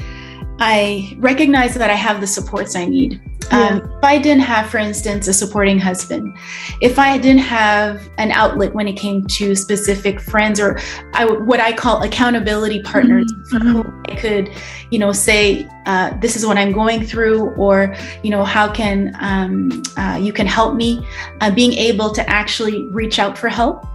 I 0.59 1.15
recognize 1.19 1.73
that 1.75 1.89
I 1.89 1.95
have 1.95 2.21
the 2.21 2.27
supports 2.27 2.75
I 2.75 2.85
need. 2.85 3.21
Yeah. 3.51 3.67
Um, 3.67 3.77
if 3.97 4.03
I 4.03 4.17
didn't 4.17 4.43
have, 4.43 4.69
for 4.69 4.77
instance, 4.77 5.27
a 5.27 5.33
supporting 5.33 5.77
husband, 5.77 6.35
if 6.81 6.97
I 6.97 7.17
didn't 7.17 7.41
have 7.41 8.09
an 8.17 8.31
outlet 8.31 8.73
when 8.73 8.87
it 8.87 8.93
came 8.93 9.25
to 9.27 9.53
specific 9.55 10.19
friends 10.19 10.59
or 10.59 10.79
I, 11.13 11.25
what 11.25 11.59
I 11.59 11.73
call 11.73 12.01
accountability 12.01 12.81
partners, 12.81 13.31
mm-hmm. 13.51 14.01
I 14.09 14.15
could, 14.15 14.49
you 14.89 14.97
know, 14.97 15.11
say, 15.11 15.67
uh, 15.85 16.17
"This 16.19 16.35
is 16.35 16.45
what 16.45 16.57
I'm 16.57 16.71
going 16.71 17.05
through," 17.05 17.51
or 17.51 17.95
you 18.23 18.31
know, 18.31 18.43
"How 18.43 18.71
can 18.71 19.15
um, 19.19 19.83
uh, 19.97 20.17
you 20.19 20.33
can 20.33 20.47
help 20.47 20.75
me?" 20.75 21.05
Uh, 21.41 21.51
being 21.51 21.73
able 21.73 22.09
to 22.11 22.27
actually 22.27 22.87
reach 22.87 23.19
out 23.19 23.37
for 23.37 23.49
help 23.49 23.85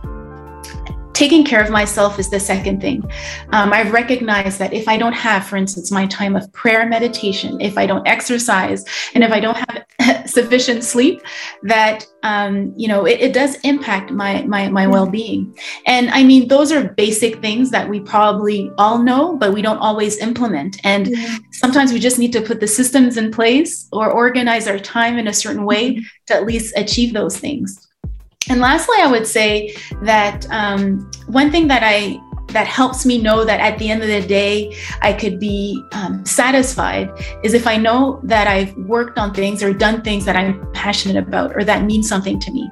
taking 1.20 1.44
care 1.44 1.62
of 1.62 1.68
myself 1.68 2.18
is 2.18 2.30
the 2.30 2.40
second 2.40 2.80
thing. 2.80 3.02
Um, 3.52 3.74
I've 3.74 3.92
recognized 3.92 4.58
that 4.58 4.72
if 4.72 4.88
I 4.88 4.96
don't 4.96 5.12
have, 5.12 5.46
for 5.46 5.58
instance, 5.58 5.92
my 5.92 6.06
time 6.06 6.34
of 6.34 6.50
prayer 6.54 6.86
meditation, 6.86 7.60
if 7.60 7.76
I 7.76 7.84
don't 7.84 8.08
exercise, 8.08 8.86
and 9.14 9.22
if 9.22 9.30
I 9.30 9.38
don't 9.38 9.58
have 9.58 10.26
sufficient 10.26 10.82
sleep, 10.82 11.20
that 11.64 12.06
um, 12.22 12.72
you 12.74 12.88
know 12.88 13.04
it, 13.04 13.20
it, 13.20 13.32
does 13.34 13.56
impact 13.72 14.10
my 14.10 14.42
my 14.44 14.70
my 14.70 14.86
well-being. 14.86 15.54
And 15.86 16.08
I 16.08 16.22
mean, 16.24 16.48
those 16.48 16.72
are 16.72 16.94
basic 16.94 17.42
things 17.42 17.70
that 17.70 17.86
we 17.86 18.00
probably 18.00 18.70
all 18.78 18.98
know, 18.98 19.36
but 19.36 19.52
we 19.52 19.60
don't 19.60 19.78
always 19.78 20.16
implement. 20.18 20.80
And 20.84 21.08
yeah. 21.08 21.36
sometimes 21.50 21.92
we 21.92 22.00
just 22.00 22.18
need 22.18 22.32
to 22.32 22.40
put 22.40 22.60
the 22.60 22.66
systems 22.66 23.18
in 23.18 23.30
place 23.30 23.88
or 23.92 24.10
organize 24.10 24.66
our 24.66 24.78
time 24.78 25.18
in 25.18 25.28
a 25.28 25.34
certain 25.34 25.66
way 25.66 25.90
mm-hmm. 25.90 26.02
to 26.28 26.34
at 26.34 26.46
least 26.46 26.72
achieve 26.78 27.12
those 27.12 27.36
things. 27.38 27.89
And 28.49 28.61
lastly, 28.61 28.97
I 29.00 29.06
would 29.06 29.26
say 29.26 29.76
that 30.02 30.47
um, 30.50 31.11
one 31.26 31.50
thing 31.50 31.68
that 31.68 31.82
I 31.85 32.20
that 32.52 32.66
helps 32.66 33.07
me 33.07 33.21
know 33.21 33.45
that 33.45 33.61
at 33.61 33.78
the 33.78 33.90
end 33.90 34.02
of 34.02 34.09
the 34.09 34.21
day 34.26 34.76
I 35.02 35.12
could 35.12 35.38
be 35.38 35.83
um, 35.92 36.25
satisfied 36.25 37.11
is 37.42 37.54
if 37.54 37.66
I 37.66 37.76
know 37.76 38.21
that 38.25 38.47
I've 38.47 38.75
worked 38.76 39.19
on 39.19 39.35
things 39.35 39.62
or 39.62 39.73
done 39.73 40.02
things 40.02 40.25
that 40.25 40.37
I'm 40.37 40.71
passionate 40.73 41.16
about 41.16 41.57
or 41.57 41.64
that 41.64 41.85
mean 41.85 42.02
something 42.02 42.40
to 42.40 42.52
me. 42.52 42.71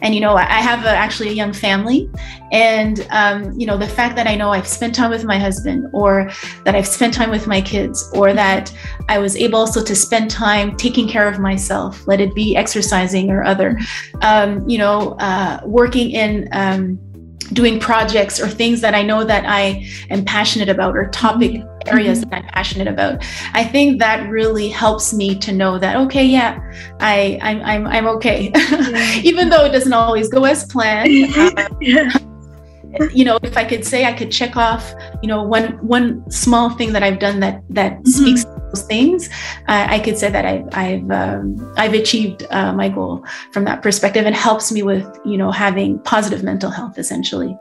And 0.00 0.14
you 0.14 0.20
know, 0.20 0.34
I 0.34 0.44
have 0.44 0.84
a, 0.84 0.88
actually 0.88 1.28
a 1.28 1.32
young 1.32 1.52
family, 1.52 2.10
and 2.52 3.06
um, 3.10 3.52
you 3.58 3.66
know, 3.66 3.76
the 3.76 3.86
fact 3.86 4.16
that 4.16 4.26
I 4.26 4.34
know 4.34 4.50
I've 4.50 4.66
spent 4.66 4.94
time 4.94 5.10
with 5.10 5.24
my 5.24 5.38
husband 5.38 5.86
or 5.92 6.30
that 6.64 6.74
I've 6.74 6.86
spent 6.86 7.12
time 7.12 7.30
with 7.30 7.46
my 7.46 7.60
kids 7.60 8.10
or 8.14 8.32
that 8.32 8.72
I 9.08 9.18
was 9.18 9.36
able 9.36 9.58
also 9.58 9.84
to 9.84 9.94
spend 9.94 10.30
time 10.30 10.76
taking 10.76 11.06
care 11.08 11.28
of 11.28 11.38
myself, 11.38 12.06
let 12.06 12.20
it 12.20 12.34
be 12.34 12.56
exercising 12.56 13.30
or 13.30 13.44
other, 13.44 13.78
um, 14.22 14.66
you 14.68 14.78
know, 14.78 15.16
uh, 15.20 15.60
working 15.64 16.10
in 16.10 16.48
um, 16.52 16.98
doing 17.52 17.78
projects 17.78 18.40
or 18.40 18.48
things 18.48 18.80
that 18.80 18.94
I 18.94 19.02
know 19.02 19.24
that 19.24 19.44
I 19.46 19.86
am 20.10 20.24
passionate 20.24 20.68
about 20.68 20.96
or 20.96 21.08
topic 21.10 21.52
mm-hmm. 21.52 21.88
areas 21.88 22.20
mm-hmm. 22.20 22.30
that 22.30 22.44
I'm 22.44 22.48
passionate 22.48 22.88
about. 22.88 23.24
I 23.54 23.64
think 23.64 23.98
that 24.00 24.28
really 24.28 24.68
helps 24.68 25.12
me 25.12 25.38
to 25.40 25.52
know 25.52 25.78
that 25.78 25.96
okay, 25.96 26.24
yeah, 26.24 26.58
I 27.00 27.38
I'm 27.42 27.62
I'm, 27.62 27.86
I'm 27.86 28.06
okay, 28.16 28.50
yeah. 28.54 29.14
even 29.22 29.48
though 29.48 29.64
it 29.64 29.70
doesn't 29.70 29.92
always 29.92 30.28
go 30.28 30.44
as 30.44 30.64
planned. 30.66 31.34
Um, 31.34 31.78
yeah 31.80 32.10
you 33.12 33.24
know 33.24 33.38
if 33.42 33.56
i 33.56 33.64
could 33.64 33.84
say 33.84 34.04
i 34.04 34.12
could 34.12 34.30
check 34.30 34.56
off 34.56 34.94
you 35.22 35.28
know 35.28 35.42
one 35.42 35.72
one 35.86 36.28
small 36.30 36.70
thing 36.70 36.92
that 36.92 37.02
i've 37.02 37.18
done 37.18 37.40
that 37.40 37.62
that 37.68 37.92
mm-hmm. 37.92 38.10
speaks 38.10 38.44
to 38.44 38.59
those 38.72 38.84
things 38.84 39.28
uh, 39.68 39.86
i 39.88 39.98
could 39.98 40.16
say 40.16 40.30
that 40.30 40.44
i've 40.44 40.68
i've 40.72 41.10
um, 41.10 41.74
i've 41.76 41.94
achieved 41.94 42.46
uh, 42.50 42.72
my 42.72 42.88
goal 42.88 43.24
from 43.52 43.64
that 43.64 43.82
perspective 43.82 44.26
and 44.26 44.34
helps 44.34 44.72
me 44.72 44.82
with 44.82 45.06
you 45.24 45.36
know 45.36 45.50
having 45.50 45.98
positive 46.00 46.42
mental 46.42 46.70
health 46.70 46.98
essentially 46.98 47.56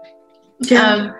yeah. 0.63 0.93
Um, 0.93 1.15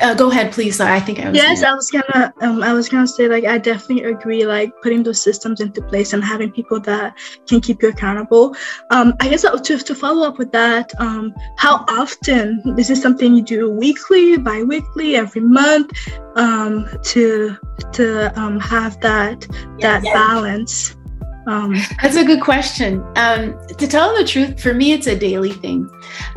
uh, 0.00 0.14
go 0.14 0.30
ahead, 0.30 0.52
please. 0.52 0.80
I 0.80 1.00
think 1.00 1.20
I 1.20 1.28
was. 1.28 1.36
Yes, 1.36 1.60
gonna... 1.60 1.72
I 1.72 1.74
was 1.74 1.90
gonna. 1.90 2.34
Um, 2.40 2.62
I 2.62 2.72
was 2.72 2.88
gonna 2.88 3.06
say 3.06 3.28
like 3.28 3.44
I 3.44 3.58
definitely 3.58 4.04
agree. 4.04 4.46
Like 4.46 4.72
putting 4.82 5.02
those 5.02 5.22
systems 5.22 5.60
into 5.60 5.82
place 5.82 6.12
and 6.12 6.24
having 6.24 6.50
people 6.50 6.80
that 6.80 7.16
can 7.46 7.60
keep 7.60 7.82
you 7.82 7.88
accountable. 7.88 8.56
Um, 8.90 9.14
I 9.20 9.28
guess 9.28 9.44
uh, 9.44 9.56
to 9.58 9.78
to 9.78 9.94
follow 9.94 10.26
up 10.26 10.38
with 10.38 10.52
that, 10.52 10.92
um, 11.00 11.34
how 11.56 11.84
often 11.88 12.62
is 12.78 12.88
this 12.88 13.02
something 13.02 13.34
you 13.34 13.42
do 13.42 13.70
weekly, 13.70 14.36
bi-weekly, 14.36 15.16
every 15.16 15.42
month, 15.42 15.92
um, 16.36 16.88
to 17.04 17.56
to 17.92 18.40
um 18.40 18.58
have 18.60 19.00
that 19.00 19.46
that 19.80 20.04
yeah. 20.04 20.12
balance? 20.12 20.96
Um, 21.50 21.74
That's 22.00 22.14
a 22.14 22.24
good 22.24 22.40
question. 22.40 23.04
Um, 23.16 23.58
to 23.66 23.88
tell 23.88 24.16
the 24.16 24.24
truth, 24.24 24.62
for 24.62 24.72
me, 24.72 24.92
it's 24.92 25.08
a 25.08 25.18
daily 25.18 25.50
thing. 25.50 25.90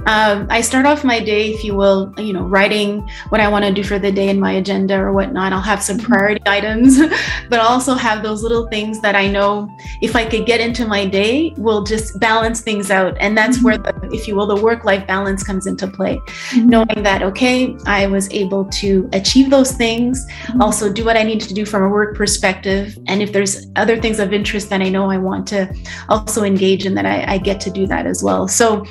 Um, 0.07 0.47
I 0.49 0.61
start 0.61 0.87
off 0.87 1.03
my 1.03 1.19
day, 1.19 1.53
if 1.53 1.63
you 1.63 1.75
will, 1.75 2.11
you 2.17 2.33
know, 2.33 2.43
writing 2.43 3.07
what 3.29 3.39
I 3.39 3.47
want 3.47 3.63
to 3.63 3.71
do 3.71 3.83
for 3.83 3.99
the 3.99 4.11
day 4.11 4.29
in 4.29 4.39
my 4.39 4.53
agenda 4.53 4.97
or 4.99 5.13
whatnot. 5.13 5.53
I'll 5.53 5.61
have 5.61 5.83
some 5.83 5.99
priority 5.99 6.41
items, 6.47 6.99
but 7.47 7.59
also 7.59 7.93
have 7.93 8.23
those 8.23 8.41
little 8.41 8.67
things 8.69 9.01
that 9.01 9.15
I 9.15 9.27
know 9.27 9.69
if 10.01 10.15
I 10.15 10.25
could 10.25 10.47
get 10.47 10.59
into 10.59 10.87
my 10.87 11.05
day 11.05 11.53
will 11.57 11.83
just 11.83 12.19
balance 12.19 12.61
things 12.61 12.89
out. 12.89 13.15
And 13.19 13.37
that's 13.37 13.63
where, 13.63 13.77
the, 13.77 14.09
if 14.11 14.27
you 14.27 14.35
will, 14.35 14.47
the 14.47 14.61
work 14.63 14.83
life 14.83 15.05
balance 15.05 15.43
comes 15.43 15.67
into 15.67 15.87
play. 15.87 16.17
Mm-hmm. 16.17 16.69
Knowing 16.69 17.03
that, 17.03 17.21
okay, 17.21 17.77
I 17.85 18.07
was 18.07 18.31
able 18.31 18.65
to 18.65 19.07
achieve 19.13 19.51
those 19.51 19.73
things, 19.73 20.25
mm-hmm. 20.25 20.61
also 20.61 20.91
do 20.91 21.05
what 21.05 21.17
I 21.17 21.23
need 21.23 21.41
to 21.41 21.53
do 21.53 21.65
from 21.67 21.83
a 21.83 21.89
work 21.89 22.15
perspective. 22.15 22.97
And 23.05 23.21
if 23.21 23.31
there's 23.31 23.67
other 23.75 24.01
things 24.01 24.17
of 24.17 24.33
interest 24.33 24.71
that 24.71 24.81
I 24.81 24.89
know 24.89 25.02
I 25.09 25.17
want 25.17 25.47
to 25.49 25.73
also 26.09 26.43
engage 26.43 26.85
in, 26.85 26.95
that 26.95 27.05
I, 27.05 27.33
I 27.33 27.37
get 27.37 27.59
to 27.61 27.71
do 27.71 27.87
that 27.87 28.05
as 28.05 28.23
well. 28.23 28.47
So 28.47 28.85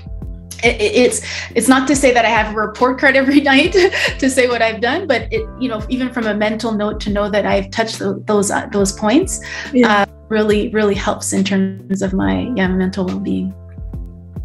it's 0.65 1.23
it's 1.57 1.67
not 1.67 1.89
to 1.89 1.97
say 1.97 2.15
that 2.15 2.25
I 2.25 2.29
have 2.29 2.55
a 2.55 2.57
report 2.57 3.01
card 3.01 3.17
every 3.17 3.41
night 3.53 3.73
to 3.73 4.31
say 4.31 4.49
what 4.49 4.63
I've 4.63 4.81
done, 4.81 5.07
but 5.07 5.33
it 5.33 5.43
you 5.61 5.69
know 5.69 5.85
even 5.89 6.13
from 6.13 6.27
a 6.27 6.35
mental 6.35 6.73
note 6.73 7.01
to 7.01 7.11
know 7.11 7.29
that 7.29 7.47
I've 7.47 7.71
touched 7.71 7.99
the, 7.99 8.23
those 8.27 8.51
uh, 8.51 8.67
those 8.67 8.93
points 8.93 9.41
yeah. 9.73 10.03
uh, 10.03 10.07
really 10.29 10.69
really 10.69 10.95
helps 10.95 11.33
in 11.33 11.45
terms 11.45 12.03
of 12.03 12.13
my 12.13 12.53
yeah 12.55 12.69
mental 12.69 13.05
well 13.05 13.19
being. 13.19 13.55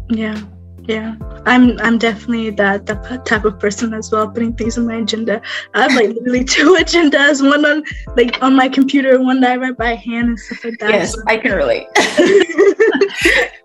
Yeah 0.08 0.40
yeah 0.88 1.14
i'm 1.44 1.78
i'm 1.80 1.98
definitely 1.98 2.48
that 2.48 2.86
that 2.86 3.26
type 3.26 3.44
of 3.44 3.58
person 3.60 3.92
as 3.92 4.10
well 4.10 4.26
putting 4.26 4.54
things 4.54 4.78
on 4.78 4.86
my 4.86 4.96
agenda 4.96 5.40
i 5.74 5.82
have 5.82 5.94
like 5.94 6.08
literally 6.08 6.42
two 6.56 6.76
agendas 6.80 7.46
one 7.46 7.64
on 7.66 7.84
like 8.16 8.42
on 8.42 8.56
my 8.56 8.68
computer 8.68 9.22
one 9.22 9.38
that 9.38 9.50
i 9.50 9.56
write 9.56 9.76
by 9.76 9.94
hand 9.94 10.28
and 10.30 10.38
stuff 10.38 10.64
like 10.64 10.78
that 10.78 10.90
yes 10.90 11.12
so. 11.12 11.20
i 11.26 11.36
can 11.36 11.52
relate 11.52 11.86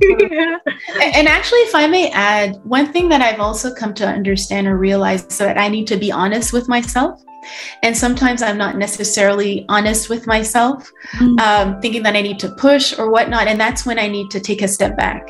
yeah. 0.01 0.57
and 1.15 1.29
actually 1.29 1.59
if 1.59 1.73
i 1.73 1.87
may 1.87 2.11
add 2.11 2.57
one 2.65 2.91
thing 2.91 3.07
that 3.07 3.21
i've 3.21 3.39
also 3.39 3.73
come 3.73 3.93
to 3.93 4.05
understand 4.05 4.67
or 4.67 4.77
realize 4.77 5.25
so 5.29 5.45
that 5.45 5.57
i 5.57 5.69
need 5.69 5.87
to 5.87 5.95
be 5.95 6.11
honest 6.11 6.51
with 6.51 6.67
myself 6.67 7.23
and 7.81 7.95
sometimes 7.95 8.41
I'm 8.41 8.57
not 8.57 8.77
necessarily 8.77 9.65
honest 9.69 10.09
with 10.09 10.27
myself, 10.27 10.91
mm-hmm. 11.13 11.39
um, 11.39 11.81
thinking 11.81 12.03
that 12.03 12.15
I 12.15 12.21
need 12.21 12.39
to 12.39 12.49
push 12.49 12.97
or 12.97 13.11
whatnot. 13.11 13.47
And 13.47 13.59
that's 13.59 13.85
when 13.85 13.99
I 13.99 14.07
need 14.07 14.29
to 14.31 14.39
take 14.39 14.61
a 14.61 14.67
step 14.67 14.97
back. 14.97 15.27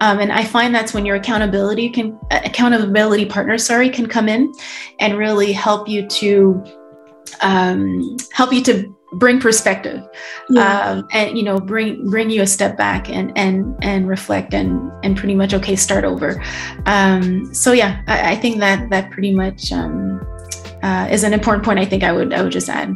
Um, 0.00 0.18
and 0.18 0.32
I 0.32 0.44
find 0.44 0.74
that's 0.74 0.94
when 0.94 1.06
your 1.06 1.16
accountability 1.16 1.90
can, 1.90 2.18
uh, 2.30 2.40
accountability 2.44 3.26
partner, 3.26 3.58
sorry, 3.58 3.90
can 3.90 4.06
come 4.06 4.28
in 4.28 4.52
and 5.00 5.18
really 5.18 5.52
help 5.52 5.88
you 5.88 6.06
to 6.06 6.64
um, 7.42 8.16
help 8.32 8.52
you 8.52 8.62
to 8.64 8.96
bring 9.12 9.38
perspective 9.38 10.06
yeah. 10.50 10.90
um, 10.90 11.08
and 11.12 11.38
you 11.38 11.44
know 11.44 11.60
bring 11.60 12.08
bring 12.10 12.28
you 12.28 12.42
a 12.42 12.46
step 12.46 12.76
back 12.76 13.08
and 13.08 13.32
and 13.38 13.76
and 13.82 14.08
reflect 14.08 14.52
and 14.52 14.90
and 15.04 15.16
pretty 15.16 15.34
much 15.34 15.54
okay 15.54 15.76
start 15.76 16.04
over 16.04 16.42
um, 16.86 17.52
so 17.54 17.72
yeah 17.72 18.02
I, 18.08 18.32
I, 18.32 18.36
think 18.36 18.58
that 18.58 18.90
that 18.90 19.10
pretty 19.12 19.32
much 19.32 19.72
um, 19.72 20.20
uh, 20.86 21.08
is 21.10 21.24
an 21.24 21.32
important 21.32 21.64
point. 21.64 21.78
I 21.78 21.84
think 21.84 22.02
I 22.04 22.12
would 22.12 22.32
I 22.32 22.42
would 22.42 22.52
just 22.52 22.68
add. 22.68 22.94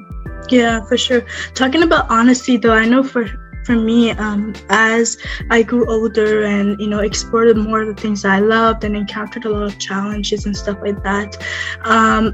Yeah, 0.48 0.84
for 0.86 0.96
sure. 0.96 1.22
Talking 1.54 1.82
about 1.82 2.08
honesty, 2.08 2.56
though, 2.56 2.72
I 2.72 2.86
know 2.86 3.02
for 3.02 3.26
for 3.66 3.76
me, 3.76 4.10
um, 4.12 4.54
as 4.68 5.18
I 5.50 5.62
grew 5.62 5.84
older 5.90 6.44
and 6.44 6.80
you 6.80 6.88
know 6.92 7.00
explored 7.00 7.56
more 7.56 7.82
of 7.82 7.88
the 7.94 8.00
things 8.00 8.24
I 8.24 8.38
loved 8.38 8.84
and 8.84 8.96
encountered 8.96 9.44
a 9.44 9.50
lot 9.50 9.64
of 9.64 9.78
challenges 9.78 10.46
and 10.46 10.56
stuff 10.56 10.78
like 10.80 11.02
that. 11.02 11.36
Um, 11.84 12.32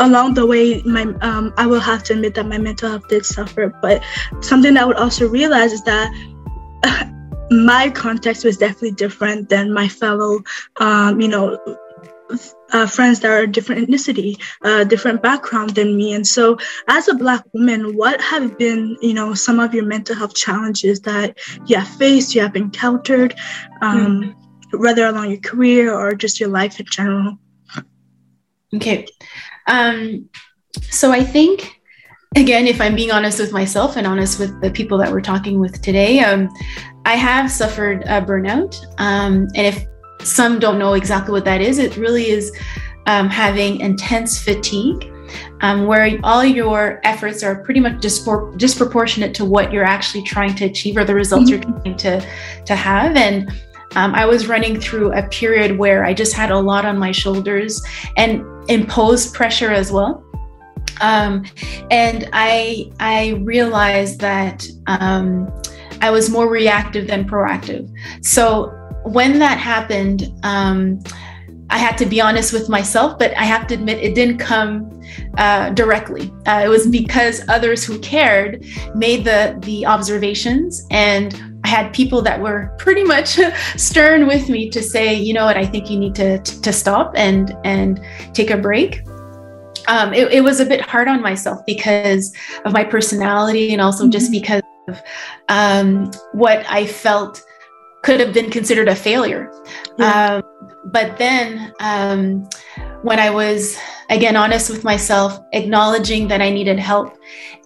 along 0.00 0.34
the 0.34 0.46
way, 0.46 0.82
my 0.82 1.04
um, 1.28 1.54
I 1.56 1.66
will 1.66 1.84
have 1.92 2.02
to 2.04 2.14
admit 2.14 2.34
that 2.34 2.46
my 2.46 2.58
mental 2.58 2.90
health 2.90 3.08
did 3.08 3.24
suffer. 3.24 3.68
But 3.80 4.02
something 4.40 4.74
that 4.74 4.82
I 4.82 4.86
would 4.86 5.02
also 5.06 5.28
realize 5.28 5.72
is 5.72 5.82
that. 5.84 6.08
my 7.50 7.90
context 7.90 8.46
was 8.46 8.56
definitely 8.56 8.92
different 8.92 9.50
than 9.50 9.70
my 9.74 9.86
fellow, 9.86 10.40
um, 10.78 11.20
you 11.20 11.28
know, 11.28 11.58
uh, 12.72 12.86
friends 12.86 13.20
that 13.20 13.30
are 13.30 13.46
different 13.46 13.88
ethnicity, 13.88 14.40
uh, 14.62 14.84
different 14.84 15.22
background 15.22 15.70
than 15.70 15.96
me. 15.96 16.14
And 16.14 16.26
so, 16.26 16.56
as 16.88 17.08
a 17.08 17.14
Black 17.14 17.44
woman, 17.52 17.96
what 17.96 18.20
have 18.20 18.58
been, 18.58 18.96
you 19.00 19.14
know, 19.14 19.34
some 19.34 19.60
of 19.60 19.74
your 19.74 19.84
mental 19.84 20.16
health 20.16 20.34
challenges 20.34 21.00
that 21.00 21.38
you 21.66 21.76
have 21.76 21.88
faced, 21.88 22.34
you 22.34 22.40
have 22.40 22.56
encountered, 22.56 23.34
um, 23.80 24.22
mm-hmm. 24.22 24.78
whether 24.78 25.06
along 25.06 25.30
your 25.30 25.40
career 25.40 25.94
or 25.94 26.14
just 26.14 26.40
your 26.40 26.48
life 26.48 26.80
in 26.80 26.86
general? 26.86 27.38
Okay. 28.74 29.06
Um, 29.66 30.28
so, 30.90 31.12
I 31.12 31.22
think 31.22 31.82
again, 32.36 32.66
if 32.66 32.80
I'm 32.80 32.94
being 32.94 33.10
honest 33.10 33.38
with 33.38 33.52
myself 33.52 33.96
and 33.96 34.06
honest 34.06 34.38
with 34.38 34.60
the 34.62 34.70
people 34.70 34.98
that 34.98 35.10
we're 35.10 35.20
talking 35.20 35.60
with 35.60 35.82
today, 35.82 36.20
um, 36.20 36.48
I 37.04 37.16
have 37.16 37.50
suffered 37.50 38.02
a 38.04 38.22
burnout. 38.22 38.74
Um, 38.98 39.48
and 39.54 39.66
if 39.66 39.84
some 40.24 40.58
don't 40.58 40.78
know 40.78 40.94
exactly 40.94 41.32
what 41.32 41.44
that 41.44 41.60
is, 41.60 41.78
it 41.78 41.96
really 41.96 42.30
is 42.30 42.52
um, 43.06 43.28
having 43.28 43.80
intense 43.80 44.40
fatigue. 44.40 45.08
Um, 45.62 45.86
where 45.86 46.18
all 46.24 46.44
your 46.44 47.00
efforts 47.04 47.42
are 47.42 47.62
pretty 47.64 47.80
much 47.80 47.94
dispor- 48.02 48.54
disproportionate 48.58 49.32
to 49.36 49.46
what 49.46 49.72
you're 49.72 49.84
actually 49.84 50.24
trying 50.24 50.54
to 50.56 50.66
achieve 50.66 50.98
or 50.98 51.04
the 51.06 51.14
results 51.14 51.50
mm-hmm. 51.50 51.70
you're 51.70 51.80
trying 51.80 51.96
to 51.96 52.64
to 52.66 52.76
have 52.76 53.16
and 53.16 53.50
um, 53.96 54.14
I 54.14 54.26
was 54.26 54.46
running 54.46 54.80
through 54.80 55.12
a 55.12 55.22
period 55.28 55.78
where 55.78 56.04
I 56.04 56.14
just 56.14 56.32
had 56.32 56.50
a 56.50 56.58
lot 56.58 56.84
on 56.84 56.98
my 56.98 57.12
shoulders 57.12 57.82
and 58.16 58.44
imposed 58.68 59.34
pressure 59.34 59.70
as 59.70 59.92
well. 59.92 60.24
Um, 61.00 61.44
and 61.90 62.28
I 62.32 62.90
I 63.00 63.40
realized 63.42 64.20
that 64.20 64.66
um, 64.86 65.52
I 66.00 66.10
was 66.10 66.30
more 66.30 66.48
reactive 66.48 67.06
than 67.06 67.28
proactive. 67.28 67.90
So 68.22 68.78
when 69.04 69.38
that 69.38 69.58
happened, 69.58 70.32
um, 70.42 71.02
I 71.70 71.78
had 71.78 71.96
to 71.98 72.06
be 72.06 72.20
honest 72.20 72.52
with 72.52 72.68
myself, 72.68 73.18
but 73.18 73.36
I 73.36 73.44
have 73.44 73.66
to 73.68 73.74
admit 73.74 73.98
it 73.98 74.14
didn't 74.14 74.38
come 74.38 75.02
uh, 75.38 75.70
directly. 75.70 76.30
Uh, 76.46 76.62
it 76.64 76.68
was 76.68 76.86
because 76.86 77.42
others 77.48 77.82
who 77.84 77.98
cared 78.00 78.64
made 78.94 79.24
the 79.24 79.56
the 79.62 79.86
observations, 79.86 80.86
and 80.90 81.34
I 81.64 81.68
had 81.68 81.94
people 81.94 82.20
that 82.22 82.40
were 82.40 82.74
pretty 82.78 83.04
much 83.04 83.38
stern 83.76 84.26
with 84.26 84.48
me 84.48 84.68
to 84.70 84.82
say, 84.82 85.14
you 85.14 85.32
know 85.32 85.46
what, 85.46 85.56
I 85.56 85.64
think 85.64 85.90
you 85.90 85.98
need 85.98 86.14
to 86.16 86.38
to 86.40 86.72
stop 86.72 87.14
and 87.16 87.56
and 87.64 88.04
take 88.34 88.50
a 88.50 88.56
break 88.56 89.02
um, 89.88 90.14
it, 90.14 90.32
it, 90.32 90.40
was 90.42 90.60
a 90.60 90.64
bit 90.64 90.80
hard 90.80 91.08
on 91.08 91.20
myself 91.22 91.64
because 91.66 92.34
of 92.64 92.72
my 92.72 92.84
personality 92.84 93.72
and 93.72 93.80
also 93.80 94.08
just 94.08 94.30
mm-hmm. 94.30 94.40
because 94.40 94.62
of 94.88 95.02
um, 95.48 96.10
what 96.32 96.64
I 96.68 96.86
felt 96.86 97.42
could 98.02 98.20
have 98.20 98.32
been 98.32 98.50
considered 98.50 98.88
a 98.88 98.94
failure. 98.94 99.50
Yeah. 99.98 100.42
Um, 100.42 100.42
but 100.86 101.16
then 101.18 101.72
um, 101.80 102.48
when 103.02 103.18
I 103.20 103.30
was 103.30 103.78
again 104.10 104.36
honest 104.36 104.68
with 104.68 104.84
myself, 104.84 105.40
acknowledging 105.52 106.28
that 106.28 106.42
I 106.42 106.50
needed 106.50 106.78
help, 106.78 107.16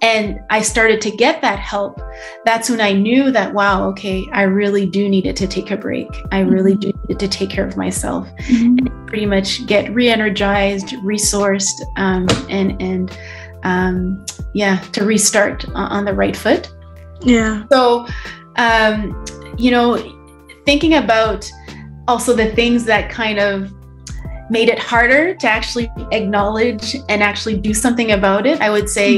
and 0.02 0.38
I 0.50 0.60
started 0.60 1.00
to 1.02 1.10
get 1.10 1.40
that 1.40 1.58
help, 1.58 2.00
that's 2.44 2.68
when 2.68 2.80
I 2.80 2.92
knew 2.92 3.30
that, 3.30 3.54
wow, 3.54 3.88
okay, 3.88 4.24
I 4.32 4.42
really 4.42 4.86
do 4.86 5.08
need 5.08 5.26
it 5.26 5.36
to 5.36 5.46
take 5.46 5.70
a 5.70 5.76
break. 5.76 6.08
I 6.30 6.40
really 6.40 6.72
mm-hmm. 6.72 6.90
do 6.90 7.06
need 7.08 7.18
to 7.18 7.28
take 7.28 7.50
care 7.50 7.66
of 7.66 7.76
myself 7.76 8.28
mm-hmm. 8.28 8.78
and 8.78 9.08
pretty 9.08 9.26
much 9.26 9.66
get 9.66 9.92
re 9.94 10.08
energized, 10.08 10.88
resourced, 11.02 11.80
um, 11.96 12.26
and, 12.50 12.80
and 12.80 13.18
um, 13.64 14.24
yeah, 14.52 14.78
to 14.92 15.04
restart 15.04 15.66
on 15.74 16.04
the 16.04 16.14
right 16.14 16.36
foot. 16.36 16.70
Yeah. 17.22 17.64
So, 17.72 18.06
um, 18.56 19.24
you 19.56 19.70
know, 19.70 19.96
thinking 20.66 20.94
about 20.94 21.50
also 22.08 22.34
the 22.34 22.50
things 22.52 22.84
that 22.84 23.10
kind 23.10 23.38
of 23.38 23.72
made 24.50 24.68
it 24.68 24.78
harder 24.78 25.34
to 25.34 25.46
actually 25.48 25.90
acknowledge 26.12 26.94
and 27.08 27.22
actually 27.22 27.58
do 27.58 27.74
something 27.74 28.12
about 28.12 28.46
it 28.46 28.60
i 28.60 28.70
would 28.70 28.88
say 28.88 29.14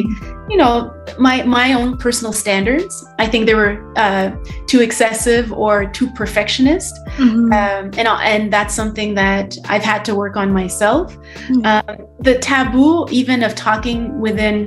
you 0.48 0.56
know 0.56 0.94
my 1.18 1.42
my 1.42 1.74
own 1.74 1.98
personal 1.98 2.32
standards 2.32 3.06
i 3.18 3.26
think 3.26 3.44
they 3.44 3.54
were 3.54 3.92
uh, 3.96 4.34
too 4.66 4.80
excessive 4.80 5.52
or 5.52 5.84
too 5.84 6.10
perfectionist 6.12 6.94
mm-hmm. 7.16 7.52
um, 7.52 7.90
and 7.98 8.08
and 8.08 8.52
that's 8.52 8.74
something 8.74 9.14
that 9.14 9.56
i've 9.66 9.82
had 9.82 10.04
to 10.04 10.14
work 10.14 10.36
on 10.36 10.52
myself 10.52 11.14
mm-hmm. 11.48 11.66
um, 11.66 12.06
the 12.20 12.38
taboo 12.38 13.06
even 13.10 13.42
of 13.42 13.54
talking 13.54 14.18
within 14.20 14.66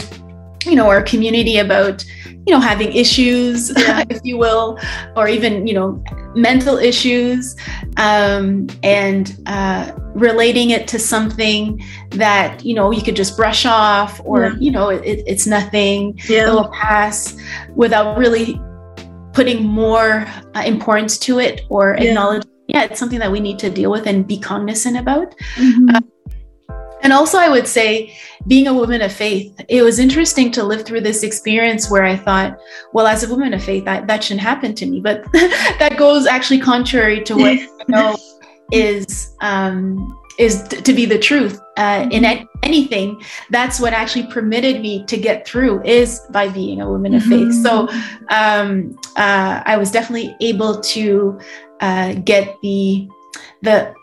you 0.66 0.76
know 0.76 0.88
our 0.88 1.02
community 1.02 1.58
about 1.58 2.06
you 2.46 2.54
know 2.54 2.60
having 2.60 2.92
issues 2.94 3.72
yeah. 3.78 4.04
if 4.10 4.20
you 4.24 4.38
will 4.38 4.78
or 5.16 5.28
even 5.28 5.68
you 5.68 5.74
know 5.74 6.04
mental 6.36 6.78
issues 6.78 7.56
um, 7.98 8.68
and 8.84 9.40
uh, 9.46 9.92
relating 10.16 10.72
it 10.72 10.88
to 10.88 10.98
something 10.98 11.84
that 12.10 12.64
you 12.66 12.74
know 12.74 12.92
you 12.92 13.02
could 13.02 13.16
just 13.16 13.36
brush 13.38 13.66
off 13.66 14.22
or 14.24 14.46
yeah. 14.46 14.56
you 14.60 14.72
know 14.72 14.90
it, 14.90 15.24
it's 15.28 15.46
nothing 15.46 16.20
yeah. 16.28 16.44
it'll 16.44 16.70
pass 16.70 17.38
without 17.76 18.18
really 18.18 18.60
putting 19.34 19.64
more 19.64 20.26
uh, 20.56 20.64
importance 20.66 21.18
to 21.18 21.40
it 21.40 21.62
or 21.70 21.96
acknowledging. 21.96 22.50
yeah 22.68 22.84
it's 22.84 23.00
something 23.00 23.20
that 23.20 23.32
we 23.32 23.40
need 23.40 23.58
to 23.60 23.70
deal 23.70 23.92
with 23.92 24.08
and 24.08 24.28
be 24.28 24.38
cognizant 24.38 24.98
about 24.98 25.36
mm-hmm. 25.56 25.96
uh, 25.96 26.02
and 27.02 27.14
also, 27.14 27.38
I 27.38 27.50
would 27.50 27.68
say, 27.68 28.16
being 28.48 28.68
a 28.68 28.74
woman 28.74 29.02
of 29.02 29.12
faith, 29.12 29.60
it 29.68 29.84
was 29.84 30.00
interesting 30.00 30.52
to 30.52 30.64
live 30.64 30.86
through 30.86 31.02
this 31.02 31.24
experience 31.24 31.90
where 31.90 32.04
I 32.04 32.16
thought, 32.16 32.58
well, 32.94 33.08
as 33.08 33.24
a 33.24 33.30
woman 33.30 33.54
of 33.54 33.64
faith, 33.64 33.86
that, 33.86 34.08
that 34.08 34.24
shouldn't 34.24 34.42
happen 34.42 34.74
to 34.76 34.86
me. 34.86 35.00
But 35.00 35.32
that 35.34 35.96
goes 35.98 36.26
actually 36.26 36.60
contrary 36.60 37.24
to 37.24 37.36
what 37.36 37.54
you 37.60 37.70
know 37.88 38.18
is 38.72 39.36
um, 39.42 40.18
is 40.40 40.64
to 40.64 40.94
be 40.94 41.06
the 41.06 41.20
truth 41.20 41.60
uh, 41.78 42.08
in 42.12 42.24
mm-hmm. 42.24 42.46
anything. 42.64 43.22
That's 43.50 43.80
what 43.80 43.94
actually 43.94 44.28
permitted 44.28 44.82
me 44.82 45.06
to 45.06 45.18
get 45.18 45.46
through 45.46 45.84
is 45.84 46.22
by 46.32 46.48
being 46.48 46.82
a 46.82 46.90
woman 46.90 47.14
of 47.14 47.24
faith. 47.24 47.50
Mm-hmm. 47.50 47.64
So 47.64 47.88
um, 48.30 48.98
uh, 49.18 49.62
I 49.66 49.78
was 49.78 49.92
definitely 49.92 50.36
able 50.42 50.82
to 50.82 51.40
uh, 51.80 52.14
get 52.14 52.56
the 52.62 53.08
the 53.62 53.94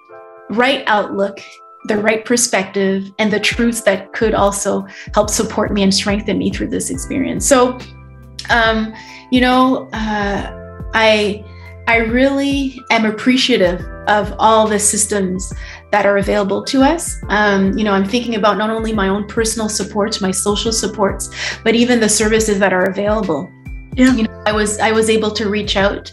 right 0.50 0.84
outlook 0.86 1.40
the 1.84 1.96
right 1.96 2.24
perspective 2.24 3.10
and 3.18 3.32
the 3.32 3.40
truths 3.40 3.82
that 3.82 4.12
could 4.12 4.34
also 4.34 4.86
help 5.14 5.30
support 5.30 5.72
me 5.72 5.82
and 5.82 5.94
strengthen 5.94 6.38
me 6.38 6.50
through 6.50 6.68
this 6.68 6.90
experience. 6.90 7.46
So, 7.46 7.78
um, 8.50 8.94
you 9.30 9.40
know, 9.40 9.88
uh, 9.92 10.54
I 10.94 11.44
I 11.86 11.96
really 11.98 12.78
am 12.90 13.06
appreciative 13.06 13.80
of 14.08 14.34
all 14.38 14.66
the 14.66 14.78
systems 14.78 15.52
that 15.90 16.04
are 16.04 16.18
available 16.18 16.62
to 16.64 16.82
us. 16.82 17.16
Um, 17.28 17.76
you 17.78 17.84
know, 17.84 17.92
I'm 17.92 18.04
thinking 18.04 18.34
about 18.34 18.58
not 18.58 18.68
only 18.68 18.92
my 18.92 19.08
own 19.08 19.26
personal 19.26 19.68
supports, 19.68 20.20
my 20.20 20.30
social 20.30 20.72
supports, 20.72 21.30
but 21.64 21.74
even 21.74 22.00
the 22.00 22.08
services 22.08 22.58
that 22.58 22.72
are 22.72 22.90
available. 22.90 23.50
Yeah. 23.98 24.14
You 24.14 24.22
know, 24.22 24.42
I 24.46 24.52
was 24.52 24.78
I 24.78 24.92
was 24.92 25.10
able 25.10 25.32
to 25.32 25.50
reach 25.50 25.76
out 25.76 26.12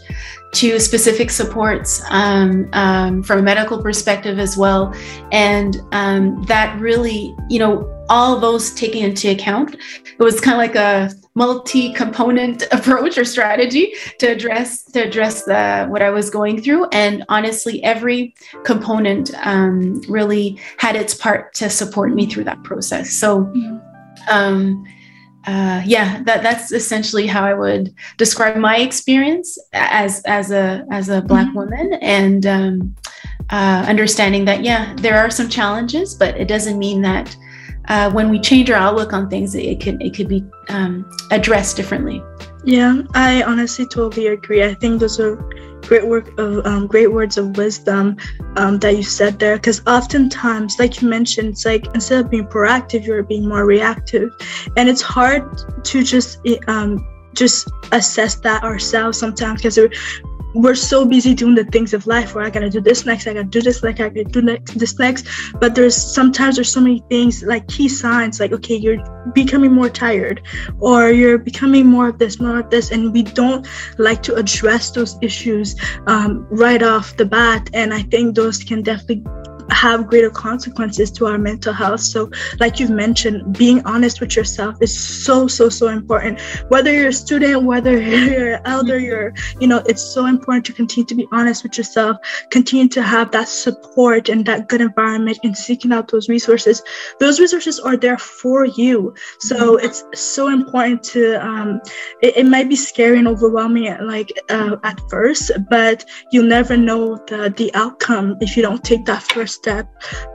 to 0.53 0.79
specific 0.79 1.29
supports 1.29 2.01
um, 2.09 2.67
um, 2.73 3.21
from 3.21 3.39
a 3.39 3.41
medical 3.43 3.81
perspective 3.81 4.39
as 4.39 4.57
well. 4.57 4.93
And 5.31 5.81
um, 5.91 6.41
that 6.43 6.79
really, 6.79 7.35
you 7.49 7.59
know, 7.59 7.91
all 8.09 8.39
those 8.39 8.73
taken 8.73 9.03
into 9.03 9.29
account, 9.29 9.75
it 9.75 10.23
was 10.23 10.39
kind 10.39 10.53
of 10.53 10.57
like 10.57 10.75
a 10.75 11.13
multi-component 11.35 12.63
approach 12.71 13.19
or 13.19 13.25
strategy 13.25 13.93
to 14.17 14.27
address 14.27 14.83
to 14.85 15.05
address 15.05 15.43
the 15.43 15.85
what 15.87 16.01
I 16.01 16.09
was 16.09 16.31
going 16.31 16.63
through. 16.63 16.87
And 16.91 17.23
honestly, 17.29 17.83
every 17.83 18.33
component 18.63 19.31
um, 19.45 20.01
really 20.09 20.59
had 20.77 20.95
its 20.95 21.13
part 21.13 21.53
to 21.55 21.69
support 21.69 22.15
me 22.15 22.25
through 22.25 22.45
that 22.45 22.63
process. 22.63 23.11
So. 23.11 23.53
Um, 24.27 24.87
uh, 25.47 25.81
yeah, 25.85 26.23
that 26.23 26.41
that's 26.41 26.71
essentially 26.71 27.27
how 27.27 27.45
I 27.45 27.53
would 27.53 27.93
describe 28.17 28.57
my 28.57 28.77
experience 28.77 29.57
as 29.73 30.23
as 30.23 30.51
a 30.51 30.85
as 30.91 31.09
a 31.09 31.21
black 31.21 31.47
mm-hmm. 31.47 31.57
woman, 31.57 31.93
and 32.01 32.45
um, 32.45 32.95
uh, 33.51 33.85
understanding 33.87 34.45
that 34.45 34.63
yeah, 34.63 34.95
there 34.95 35.17
are 35.17 35.29
some 35.29 35.47
challenges, 35.47 36.15
but 36.15 36.35
it 36.35 36.47
doesn't 36.47 36.79
mean 36.79 37.01
that 37.03 37.35
uh, 37.89 38.11
when 38.11 38.29
we 38.29 38.39
change 38.39 38.71
our 38.71 38.77
outlook 38.77 39.13
on 39.13 39.29
things, 39.29 39.53
it 39.53 39.79
could 39.79 40.01
it 40.01 40.15
could 40.15 40.27
be 40.27 40.43
um, 40.69 41.09
addressed 41.31 41.77
differently. 41.77 42.23
Yeah, 42.65 43.03
I 43.13 43.43
honestly 43.43 43.85
totally 43.85 44.27
agree. 44.27 44.63
I 44.63 44.73
think 44.73 44.99
those 44.99 45.19
are 45.19 45.35
great 45.83 46.07
work 46.07 46.37
of 46.39 46.65
um, 46.65 46.87
great 46.87 47.11
words 47.11 47.37
of 47.37 47.55
wisdom 47.57 48.17
um, 48.55 48.79
that 48.79 48.97
you 48.97 49.03
said 49.03 49.37
there. 49.37 49.57
Because 49.57 49.85
oftentimes, 49.85 50.79
like 50.79 50.99
you 50.99 51.07
mentioned, 51.07 51.49
it's 51.49 51.65
like 51.65 51.85
instead 51.93 52.25
of 52.25 52.31
being 52.31 52.47
proactive, 52.47 53.05
you're 53.05 53.21
being 53.21 53.47
more 53.47 53.65
reactive, 53.67 54.31
and 54.77 54.89
it's 54.89 55.01
hard 55.01 55.43
to 55.83 56.03
just 56.03 56.39
um, 56.67 57.07
just 57.35 57.69
assess 57.91 58.35
that 58.37 58.63
ourselves 58.63 59.19
sometimes 59.19 59.61
because 59.61 59.77
we're 60.55 60.75
so 60.75 61.05
busy 61.05 61.33
doing 61.33 61.53
the 61.53 61.65
things 61.65 61.93
of 61.93 62.07
life 62.07 62.33
where 62.33 62.43
I 62.43 62.49
gotta 62.49 62.69
do 62.69 62.81
this 62.81 63.05
next, 63.05 63.27
I 63.27 63.33
gotta 63.33 63.45
do 63.45 63.61
this 63.61 63.83
next, 63.83 63.99
I 63.99 64.09
gotta 64.09 64.23
do 64.23 64.41
next, 64.41 64.79
this 64.79 64.97
next. 64.97 65.27
But 65.59 65.75
there's 65.75 65.95
sometimes 65.95 66.55
there's 66.55 66.71
so 66.71 66.81
many 66.81 67.03
things 67.09 67.43
like 67.43 67.67
key 67.67 67.89
signs, 67.89 68.39
like 68.39 68.53
okay, 68.53 68.75
you're 68.75 69.03
becoming 69.33 69.73
more 69.73 69.89
tired, 69.89 70.41
or 70.79 71.11
you're 71.11 71.37
becoming 71.37 71.85
more 71.85 72.07
of 72.07 72.19
this, 72.19 72.39
more 72.39 72.59
of 72.59 72.69
this, 72.69 72.91
and 72.91 73.11
we 73.11 73.23
don't 73.23 73.67
like 73.97 74.23
to 74.23 74.35
address 74.35 74.91
those 74.91 75.17
issues 75.21 75.75
um, 76.07 76.47
right 76.49 76.81
off 76.81 77.17
the 77.17 77.25
bat. 77.25 77.69
And 77.73 77.93
I 77.93 78.03
think 78.03 78.35
those 78.35 78.63
can 78.63 78.81
definitely 78.81 79.23
have 79.69 80.07
greater 80.07 80.29
consequences 80.29 81.11
to 81.11 81.25
our 81.27 81.37
mental 81.37 81.73
health. 81.73 82.01
So, 82.01 82.29
like 82.59 82.79
you've 82.79 82.91
mentioned, 82.91 83.57
being 83.57 83.85
honest 83.85 84.21
with 84.21 84.35
yourself 84.35 84.81
is 84.81 85.25
so, 85.25 85.47
so, 85.47 85.69
so 85.69 85.87
important. 85.89 86.39
Whether 86.69 86.93
you're 86.93 87.09
a 87.09 87.13
student, 87.13 87.63
whether 87.63 87.99
you're 88.01 88.55
an 88.55 88.61
elder, 88.65 88.99
you're, 88.99 89.33
you 89.59 89.67
know, 89.67 89.83
it's 89.87 90.01
so 90.01 90.25
important 90.25 90.65
to 90.65 90.73
continue 90.73 91.05
to 91.07 91.15
be 91.15 91.27
honest 91.31 91.63
with 91.63 91.77
yourself, 91.77 92.17
continue 92.51 92.87
to 92.89 93.01
have 93.01 93.31
that 93.31 93.47
support 93.47 94.29
and 94.29 94.45
that 94.45 94.67
good 94.67 94.81
environment 94.81 95.39
in 95.43 95.55
seeking 95.55 95.91
out 95.91 96.09
those 96.09 96.29
resources. 96.29 96.81
Those 97.19 97.39
resources 97.39 97.79
are 97.79 97.97
there 97.97 98.17
for 98.17 98.65
you. 98.65 99.13
So, 99.39 99.77
it's 99.77 100.03
so 100.13 100.49
important 100.49 101.03
to, 101.03 101.45
um, 101.45 101.81
it, 102.21 102.37
it 102.37 102.45
might 102.45 102.69
be 102.69 102.75
scary 102.75 103.19
and 103.19 103.27
overwhelming 103.27 103.95
like 104.01 104.31
uh, 104.49 104.77
at 104.83 104.99
first, 105.09 105.51
but 105.69 106.05
you'll 106.31 106.45
never 106.47 106.77
know 106.77 107.15
the, 107.27 107.53
the 107.55 107.73
outcome 107.73 108.37
if 108.41 108.55
you 108.55 108.63
don't 108.63 108.83
take 108.83 109.05
that 109.05 109.23
first 109.23 109.54
step 109.55 109.87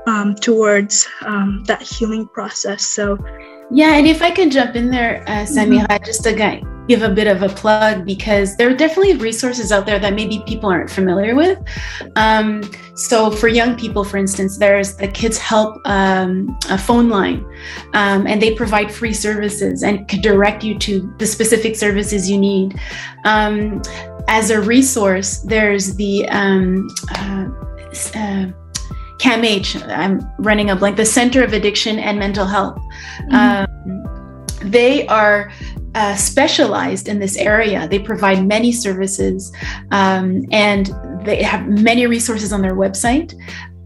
um, 0.06 0.34
towards 0.34 1.06
um, 1.22 1.62
that 1.66 1.82
healing 1.82 2.26
process. 2.28 2.84
So, 2.86 3.18
yeah, 3.70 3.94
and 3.94 4.06
if 4.06 4.20
I 4.22 4.30
can 4.30 4.50
jump 4.50 4.74
in 4.74 4.90
there, 4.90 5.22
uh, 5.28 5.44
Samira, 5.44 5.86
mm-hmm. 5.86 6.04
just 6.04 6.24
to 6.24 6.32
give 6.88 7.02
a 7.02 7.08
bit 7.08 7.28
of 7.28 7.42
a 7.42 7.48
plug 7.48 8.04
because 8.04 8.56
there 8.56 8.68
are 8.68 8.74
definitely 8.74 9.14
resources 9.14 9.70
out 9.70 9.86
there 9.86 10.00
that 10.00 10.12
maybe 10.12 10.42
people 10.44 10.68
aren't 10.68 10.90
familiar 10.90 11.36
with. 11.36 11.56
Um, 12.16 12.68
so, 12.94 13.30
for 13.30 13.46
young 13.46 13.76
people, 13.76 14.02
for 14.02 14.16
instance, 14.16 14.58
there's 14.58 14.96
the 14.96 15.06
Kids 15.06 15.38
Help 15.38 15.80
um, 15.84 16.58
a 16.68 16.76
phone 16.76 17.08
line, 17.08 17.44
um, 17.94 18.26
and 18.26 18.42
they 18.42 18.54
provide 18.54 18.92
free 18.92 19.14
services 19.14 19.84
and 19.84 20.08
could 20.08 20.22
direct 20.22 20.64
you 20.64 20.76
to 20.80 21.14
the 21.18 21.26
specific 21.26 21.76
services 21.76 22.28
you 22.28 22.38
need. 22.38 22.78
Um, 23.24 23.82
as 24.26 24.50
a 24.50 24.60
resource, 24.60 25.38
there's 25.38 25.94
the 25.94 26.28
um, 26.28 26.88
uh, 27.14 27.48
uh, 28.14 28.46
CAMH, 29.20 29.86
I'm 29.88 30.20
running 30.38 30.70
a 30.70 30.76
blank, 30.76 30.96
the 30.96 31.04
Center 31.04 31.44
of 31.44 31.52
Addiction 31.52 31.98
and 31.98 32.18
Mental 32.18 32.46
Health. 32.46 32.78
Mm-hmm. 33.30 33.34
Um, 33.34 34.70
they 34.70 35.06
are 35.08 35.52
uh, 35.94 36.14
specialized 36.14 37.08
in 37.08 37.18
this 37.18 37.36
area. 37.36 37.86
They 37.88 37.98
provide 37.98 38.46
many 38.46 38.72
services 38.72 39.52
um, 39.90 40.46
and 40.50 40.90
they 41.24 41.42
have 41.42 41.66
many 41.66 42.06
resources 42.06 42.52
on 42.52 42.62
their 42.62 42.74
website. 42.74 43.34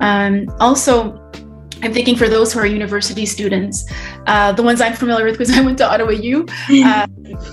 Um, 0.01 0.49
also, 0.61 1.21
I'm 1.85 1.93
thinking 1.93 2.17
for 2.17 2.31
those 2.31 2.51
who 2.51 2.61
are 2.61 2.67
university 2.67 3.27
students, 3.27 3.85
uh, 4.27 4.53
the 4.53 4.63
ones 4.63 4.81
I'm 4.81 4.95
familiar 4.95 5.27
with 5.27 5.35
because 5.35 5.55
I 5.57 5.61
went 5.61 5.77
to 5.79 5.87
Ottawa 5.87 6.13
U, 6.13 6.43
uh, 6.43 6.47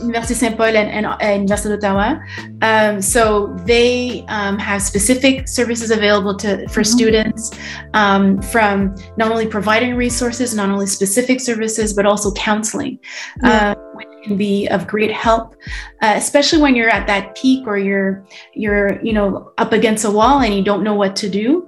Université 0.08 0.36
Saint 0.36 0.56
Paul 0.56 0.68
and, 0.68 0.90
and, 0.90 1.06
and 1.20 1.50
Université 1.50 1.78
d'Ottawa. 1.78 2.18
Um, 2.62 3.02
so 3.02 3.54
they 3.66 4.24
um, 4.30 4.58
have 4.58 4.82
specific 4.82 5.50
services 5.50 5.92
available 5.92 6.38
to 6.38 6.66
for 6.70 6.82
mm-hmm. 6.82 6.98
students 6.98 7.52
um, 7.94 8.42
from 8.42 8.96
not 9.18 9.32
only 9.32 9.48
providing 9.48 9.96
resources, 9.96 10.56
not 10.56 10.70
only 10.70 10.88
specific 10.88 11.42
services, 11.42 11.94
but 11.94 12.06
also 12.06 12.32
counseling. 12.32 13.00
Yeah. 13.44 13.72
Uh, 13.72 13.76
which 13.96 14.08
can 14.24 14.38
be 14.38 14.68
of 14.70 14.88
great 14.88 15.12
help, 15.12 15.56
uh, 16.02 16.14
especially 16.16 16.62
when 16.62 16.76
you're 16.76 16.90
at 16.90 17.06
that 17.08 17.36
peak 17.36 17.68
or 17.68 17.78
you're 17.78 18.26
you're 18.54 19.04
you 19.04 19.12
know 19.12 19.52
up 19.58 19.74
against 19.74 20.06
a 20.06 20.10
wall 20.10 20.40
and 20.40 20.54
you 20.54 20.64
don't 20.64 20.84
know 20.84 20.96
what 20.96 21.18
to 21.18 21.30
do 21.30 21.68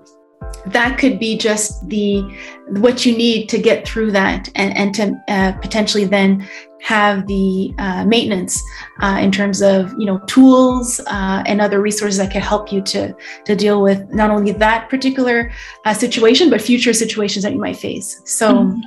that 0.67 0.97
could 0.97 1.19
be 1.19 1.37
just 1.37 1.87
the 1.89 2.21
what 2.67 3.05
you 3.05 3.15
need 3.15 3.47
to 3.49 3.57
get 3.57 3.87
through 3.87 4.11
that 4.11 4.49
and, 4.55 4.75
and 4.77 4.95
to 4.95 5.23
uh, 5.27 5.51
potentially 5.59 6.05
then 6.05 6.47
have 6.81 7.27
the 7.27 7.73
uh, 7.77 8.05
maintenance 8.05 8.61
uh, 9.01 9.17
in 9.21 9.31
terms 9.31 9.61
of 9.61 9.93
you 9.97 10.05
know 10.05 10.19
tools 10.27 10.99
uh, 11.07 11.43
and 11.45 11.61
other 11.61 11.81
resources 11.81 12.17
that 12.17 12.31
can 12.31 12.41
help 12.41 12.71
you 12.71 12.81
to 12.81 13.15
to 13.45 13.55
deal 13.55 13.81
with 13.81 14.07
not 14.13 14.31
only 14.31 14.51
that 14.51 14.89
particular 14.89 15.51
uh, 15.85 15.93
situation 15.93 16.49
but 16.49 16.61
future 16.61 16.93
situations 16.93 17.43
that 17.43 17.53
you 17.53 17.59
might 17.59 17.77
face. 17.77 18.21
So 18.25 18.53
mm-hmm. 18.53 18.79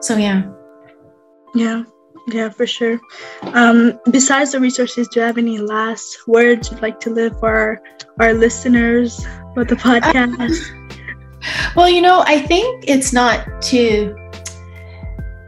so 0.00 0.16
yeah. 0.16 0.50
Yeah. 1.54 1.84
Yeah 2.28 2.50
for 2.50 2.66
sure. 2.66 3.00
Um, 3.54 3.98
besides 4.10 4.52
the 4.52 4.60
resources 4.60 5.08
do 5.08 5.20
you 5.20 5.26
have 5.26 5.38
any 5.38 5.58
last 5.58 6.28
words 6.28 6.70
you'd 6.70 6.82
like 6.82 7.00
to 7.00 7.10
live 7.10 7.38
for 7.40 7.48
our, 7.48 7.82
our 8.20 8.34
listeners 8.34 9.26
with 9.56 9.68
the 9.68 9.76
podcast 9.76 10.98
well, 11.76 11.88
you 11.88 12.00
know, 12.00 12.22
I 12.26 12.40
think 12.40 12.84
it's 12.86 13.12
not 13.12 13.62
to 13.62 14.16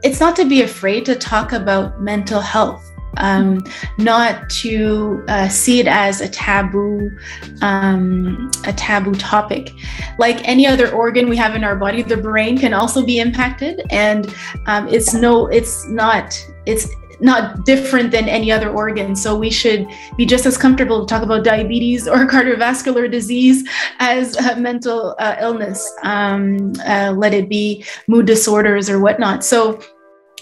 it's 0.05 0.21
not 0.21 0.37
to 0.37 0.45
be 0.45 0.63
afraid 0.63 1.07
to 1.07 1.15
talk 1.15 1.53
about 1.53 2.01
mental 2.01 2.41
health. 2.41 2.83
Um, 3.17 3.65
not 3.97 4.51
to 4.51 5.25
uh, 5.29 5.49
see 5.49 5.79
it 5.79 5.87
as 5.87 6.21
a 6.21 6.29
taboo, 6.29 7.17
um, 7.63 8.51
a 8.67 8.73
taboo 8.73 9.15
topic. 9.15 9.71
Like 10.19 10.47
any 10.49 10.67
other 10.67 10.91
organ 10.91 11.29
we 11.29 11.37
have 11.37 11.55
in 11.55 11.63
our 11.63 11.77
body, 11.77 12.03
the 12.03 12.17
brain 12.17 12.59
can 12.59 12.75
also 12.75 13.07
be 13.07 13.21
impacted, 13.21 13.83
and 13.91 14.35
um, 14.67 14.89
it's 14.89 15.15
no, 15.15 15.47
it's 15.47 15.87
not, 15.87 16.37
it's 16.67 16.89
not 17.21 17.65
different 17.65 18.11
than 18.11 18.29
any 18.29 18.51
other 18.51 18.71
organ. 18.71 19.15
So 19.17 19.37
we 19.37 19.51
should 19.51 19.87
be 20.17 20.27
just 20.27 20.47
as 20.47 20.57
comfortable 20.57 21.05
to 21.05 21.07
talk 21.07 21.23
about 21.23 21.45
diabetes 21.45 22.07
or 22.09 22.27
cardiovascular 22.35 23.11
disease 23.11 23.69
as 23.99 24.37
uh, 24.37 24.57
mental 24.57 25.15
uh, 25.19 25.37
illness, 25.41 25.93
um, 26.03 26.73
uh, 26.87 27.13
let 27.17 27.35
it 27.35 27.49
be 27.49 27.85
mood 28.09 28.27
disorders 28.27 28.89
or 28.89 29.01
whatnot. 29.01 29.45
So 29.45 29.81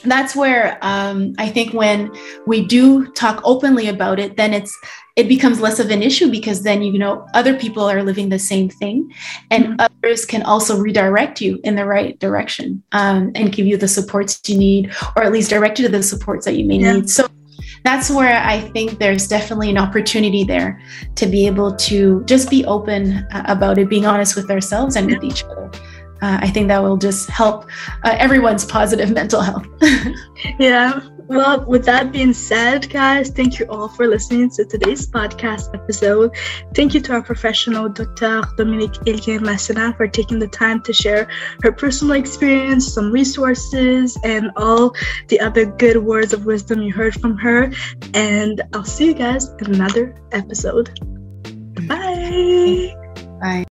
that's 0.05 0.35
where 0.35 0.79
um, 0.83 1.35
I 1.39 1.49
think 1.49 1.75
when 1.75 2.11
we 2.47 2.67
do 2.67 3.07
talk 3.13 3.41
openly 3.45 3.89
about 3.89 4.19
it, 4.19 4.37
then 4.37 4.53
it's 4.53 4.77
it 5.15 5.29
becomes 5.29 5.61
less 5.61 5.79
of 5.79 5.91
an 5.91 6.03
issue 6.03 6.31
because 6.31 6.63
then 6.63 6.83
you 6.83 6.99
know 6.99 7.27
other 7.35 7.57
people 7.57 7.85
are 7.85 8.03
living 8.03 8.29
the 8.29 8.39
same 8.39 8.69
thing, 8.69 9.13
and 9.51 9.65
mm-hmm. 9.65 9.92
Others 10.03 10.25
can 10.25 10.43
also 10.43 10.79
redirect 10.79 11.41
you 11.41 11.61
in 11.65 11.75
the 11.75 11.87
right 11.87 12.19
direction 12.19 12.83
um, 12.93 13.33
and 13.35 13.53
give 13.53 13.67
you 13.67 13.77
the 13.77 13.89
supports 13.89 14.41
you 14.49 14.59
need, 14.59 14.95
or 15.17 15.23
at 15.23 15.33
least 15.33 15.51
direct 15.51 15.79
you 15.79 15.87
to 15.87 15.93
the 15.93 16.03
supports 16.03 16.45
that 16.45 16.57
you 16.57 16.65
may 16.65 16.79
yeah. 16.79 16.95
need. 16.95 17.11
So 17.11 17.29
that's 17.85 18.11
where 18.11 18.41
I 18.43 18.61
think 18.61 18.99
there's 18.99 19.27
definitely 19.27 19.71
an 19.71 19.79
opportunity 19.79 20.45
there 20.45 20.81
to 21.17 21.27
be 21.27 21.47
able 21.47 21.75
to 21.77 22.23
just 22.25 22.49
be 22.49 22.65
open 22.65 23.15
uh, 23.33 23.45
about 23.47 23.79
it, 23.79 23.89
being 23.89 24.07
honest 24.07 24.37
with 24.37 24.51
ourselves 24.51 24.97
and 24.97 25.07
with 25.11 25.25
each 25.25 25.45
other 25.45 25.71
uh, 26.23 26.39
I 26.41 26.49
think 26.49 26.69
that 26.69 26.83
will 26.83 26.97
just 26.97 27.29
help 27.29 27.69
uh, 28.05 28.15
everyone's 28.17 28.65
positive 28.65 29.11
mental 29.21 29.43
health. 29.43 29.67
yeah. 30.59 31.01
Well, 31.33 31.65
with 31.65 31.87
that 31.87 32.13
being 32.13 32.35
said, 32.35 32.91
guys, 32.91 33.31
thank 33.31 33.59
you 33.59 33.65
all 33.71 33.89
for 33.89 34.07
listening 34.07 34.51
to 34.51 34.67
today's 34.67 35.07
podcast 35.09 35.75
episode. 35.75 36.37
Thank 36.75 36.93
you 36.93 37.01
to 37.01 37.15
our 37.15 37.23
professional, 37.23 37.89
Dr. 37.89 38.43
Dominique 38.59 38.93
Elien 39.07 39.41
Massena, 39.41 39.95
for 39.97 40.07
taking 40.07 40.39
the 40.39 40.49
time 40.49 40.83
to 40.83 40.93
share 40.93 41.27
her 41.63 41.73
personal 41.73 42.17
experience, 42.17 42.93
some 42.93 43.11
resources, 43.11 44.19
and 44.25 44.51
all 44.57 44.95
the 45.29 45.41
other 45.41 45.65
good 45.65 45.97
words 45.97 46.35
of 46.35 46.45
wisdom 46.45 46.83
you 46.83 46.93
heard 46.93 47.19
from 47.19 47.39
her. 47.39 47.73
And 48.13 48.61
I'll 48.75 48.85
see 48.85 49.07
you 49.07 49.15
guys 49.15 49.49
in 49.61 49.75
another 49.75 50.15
episode. 50.33 50.91
Bye. 51.89 52.95
Bye. 53.41 53.65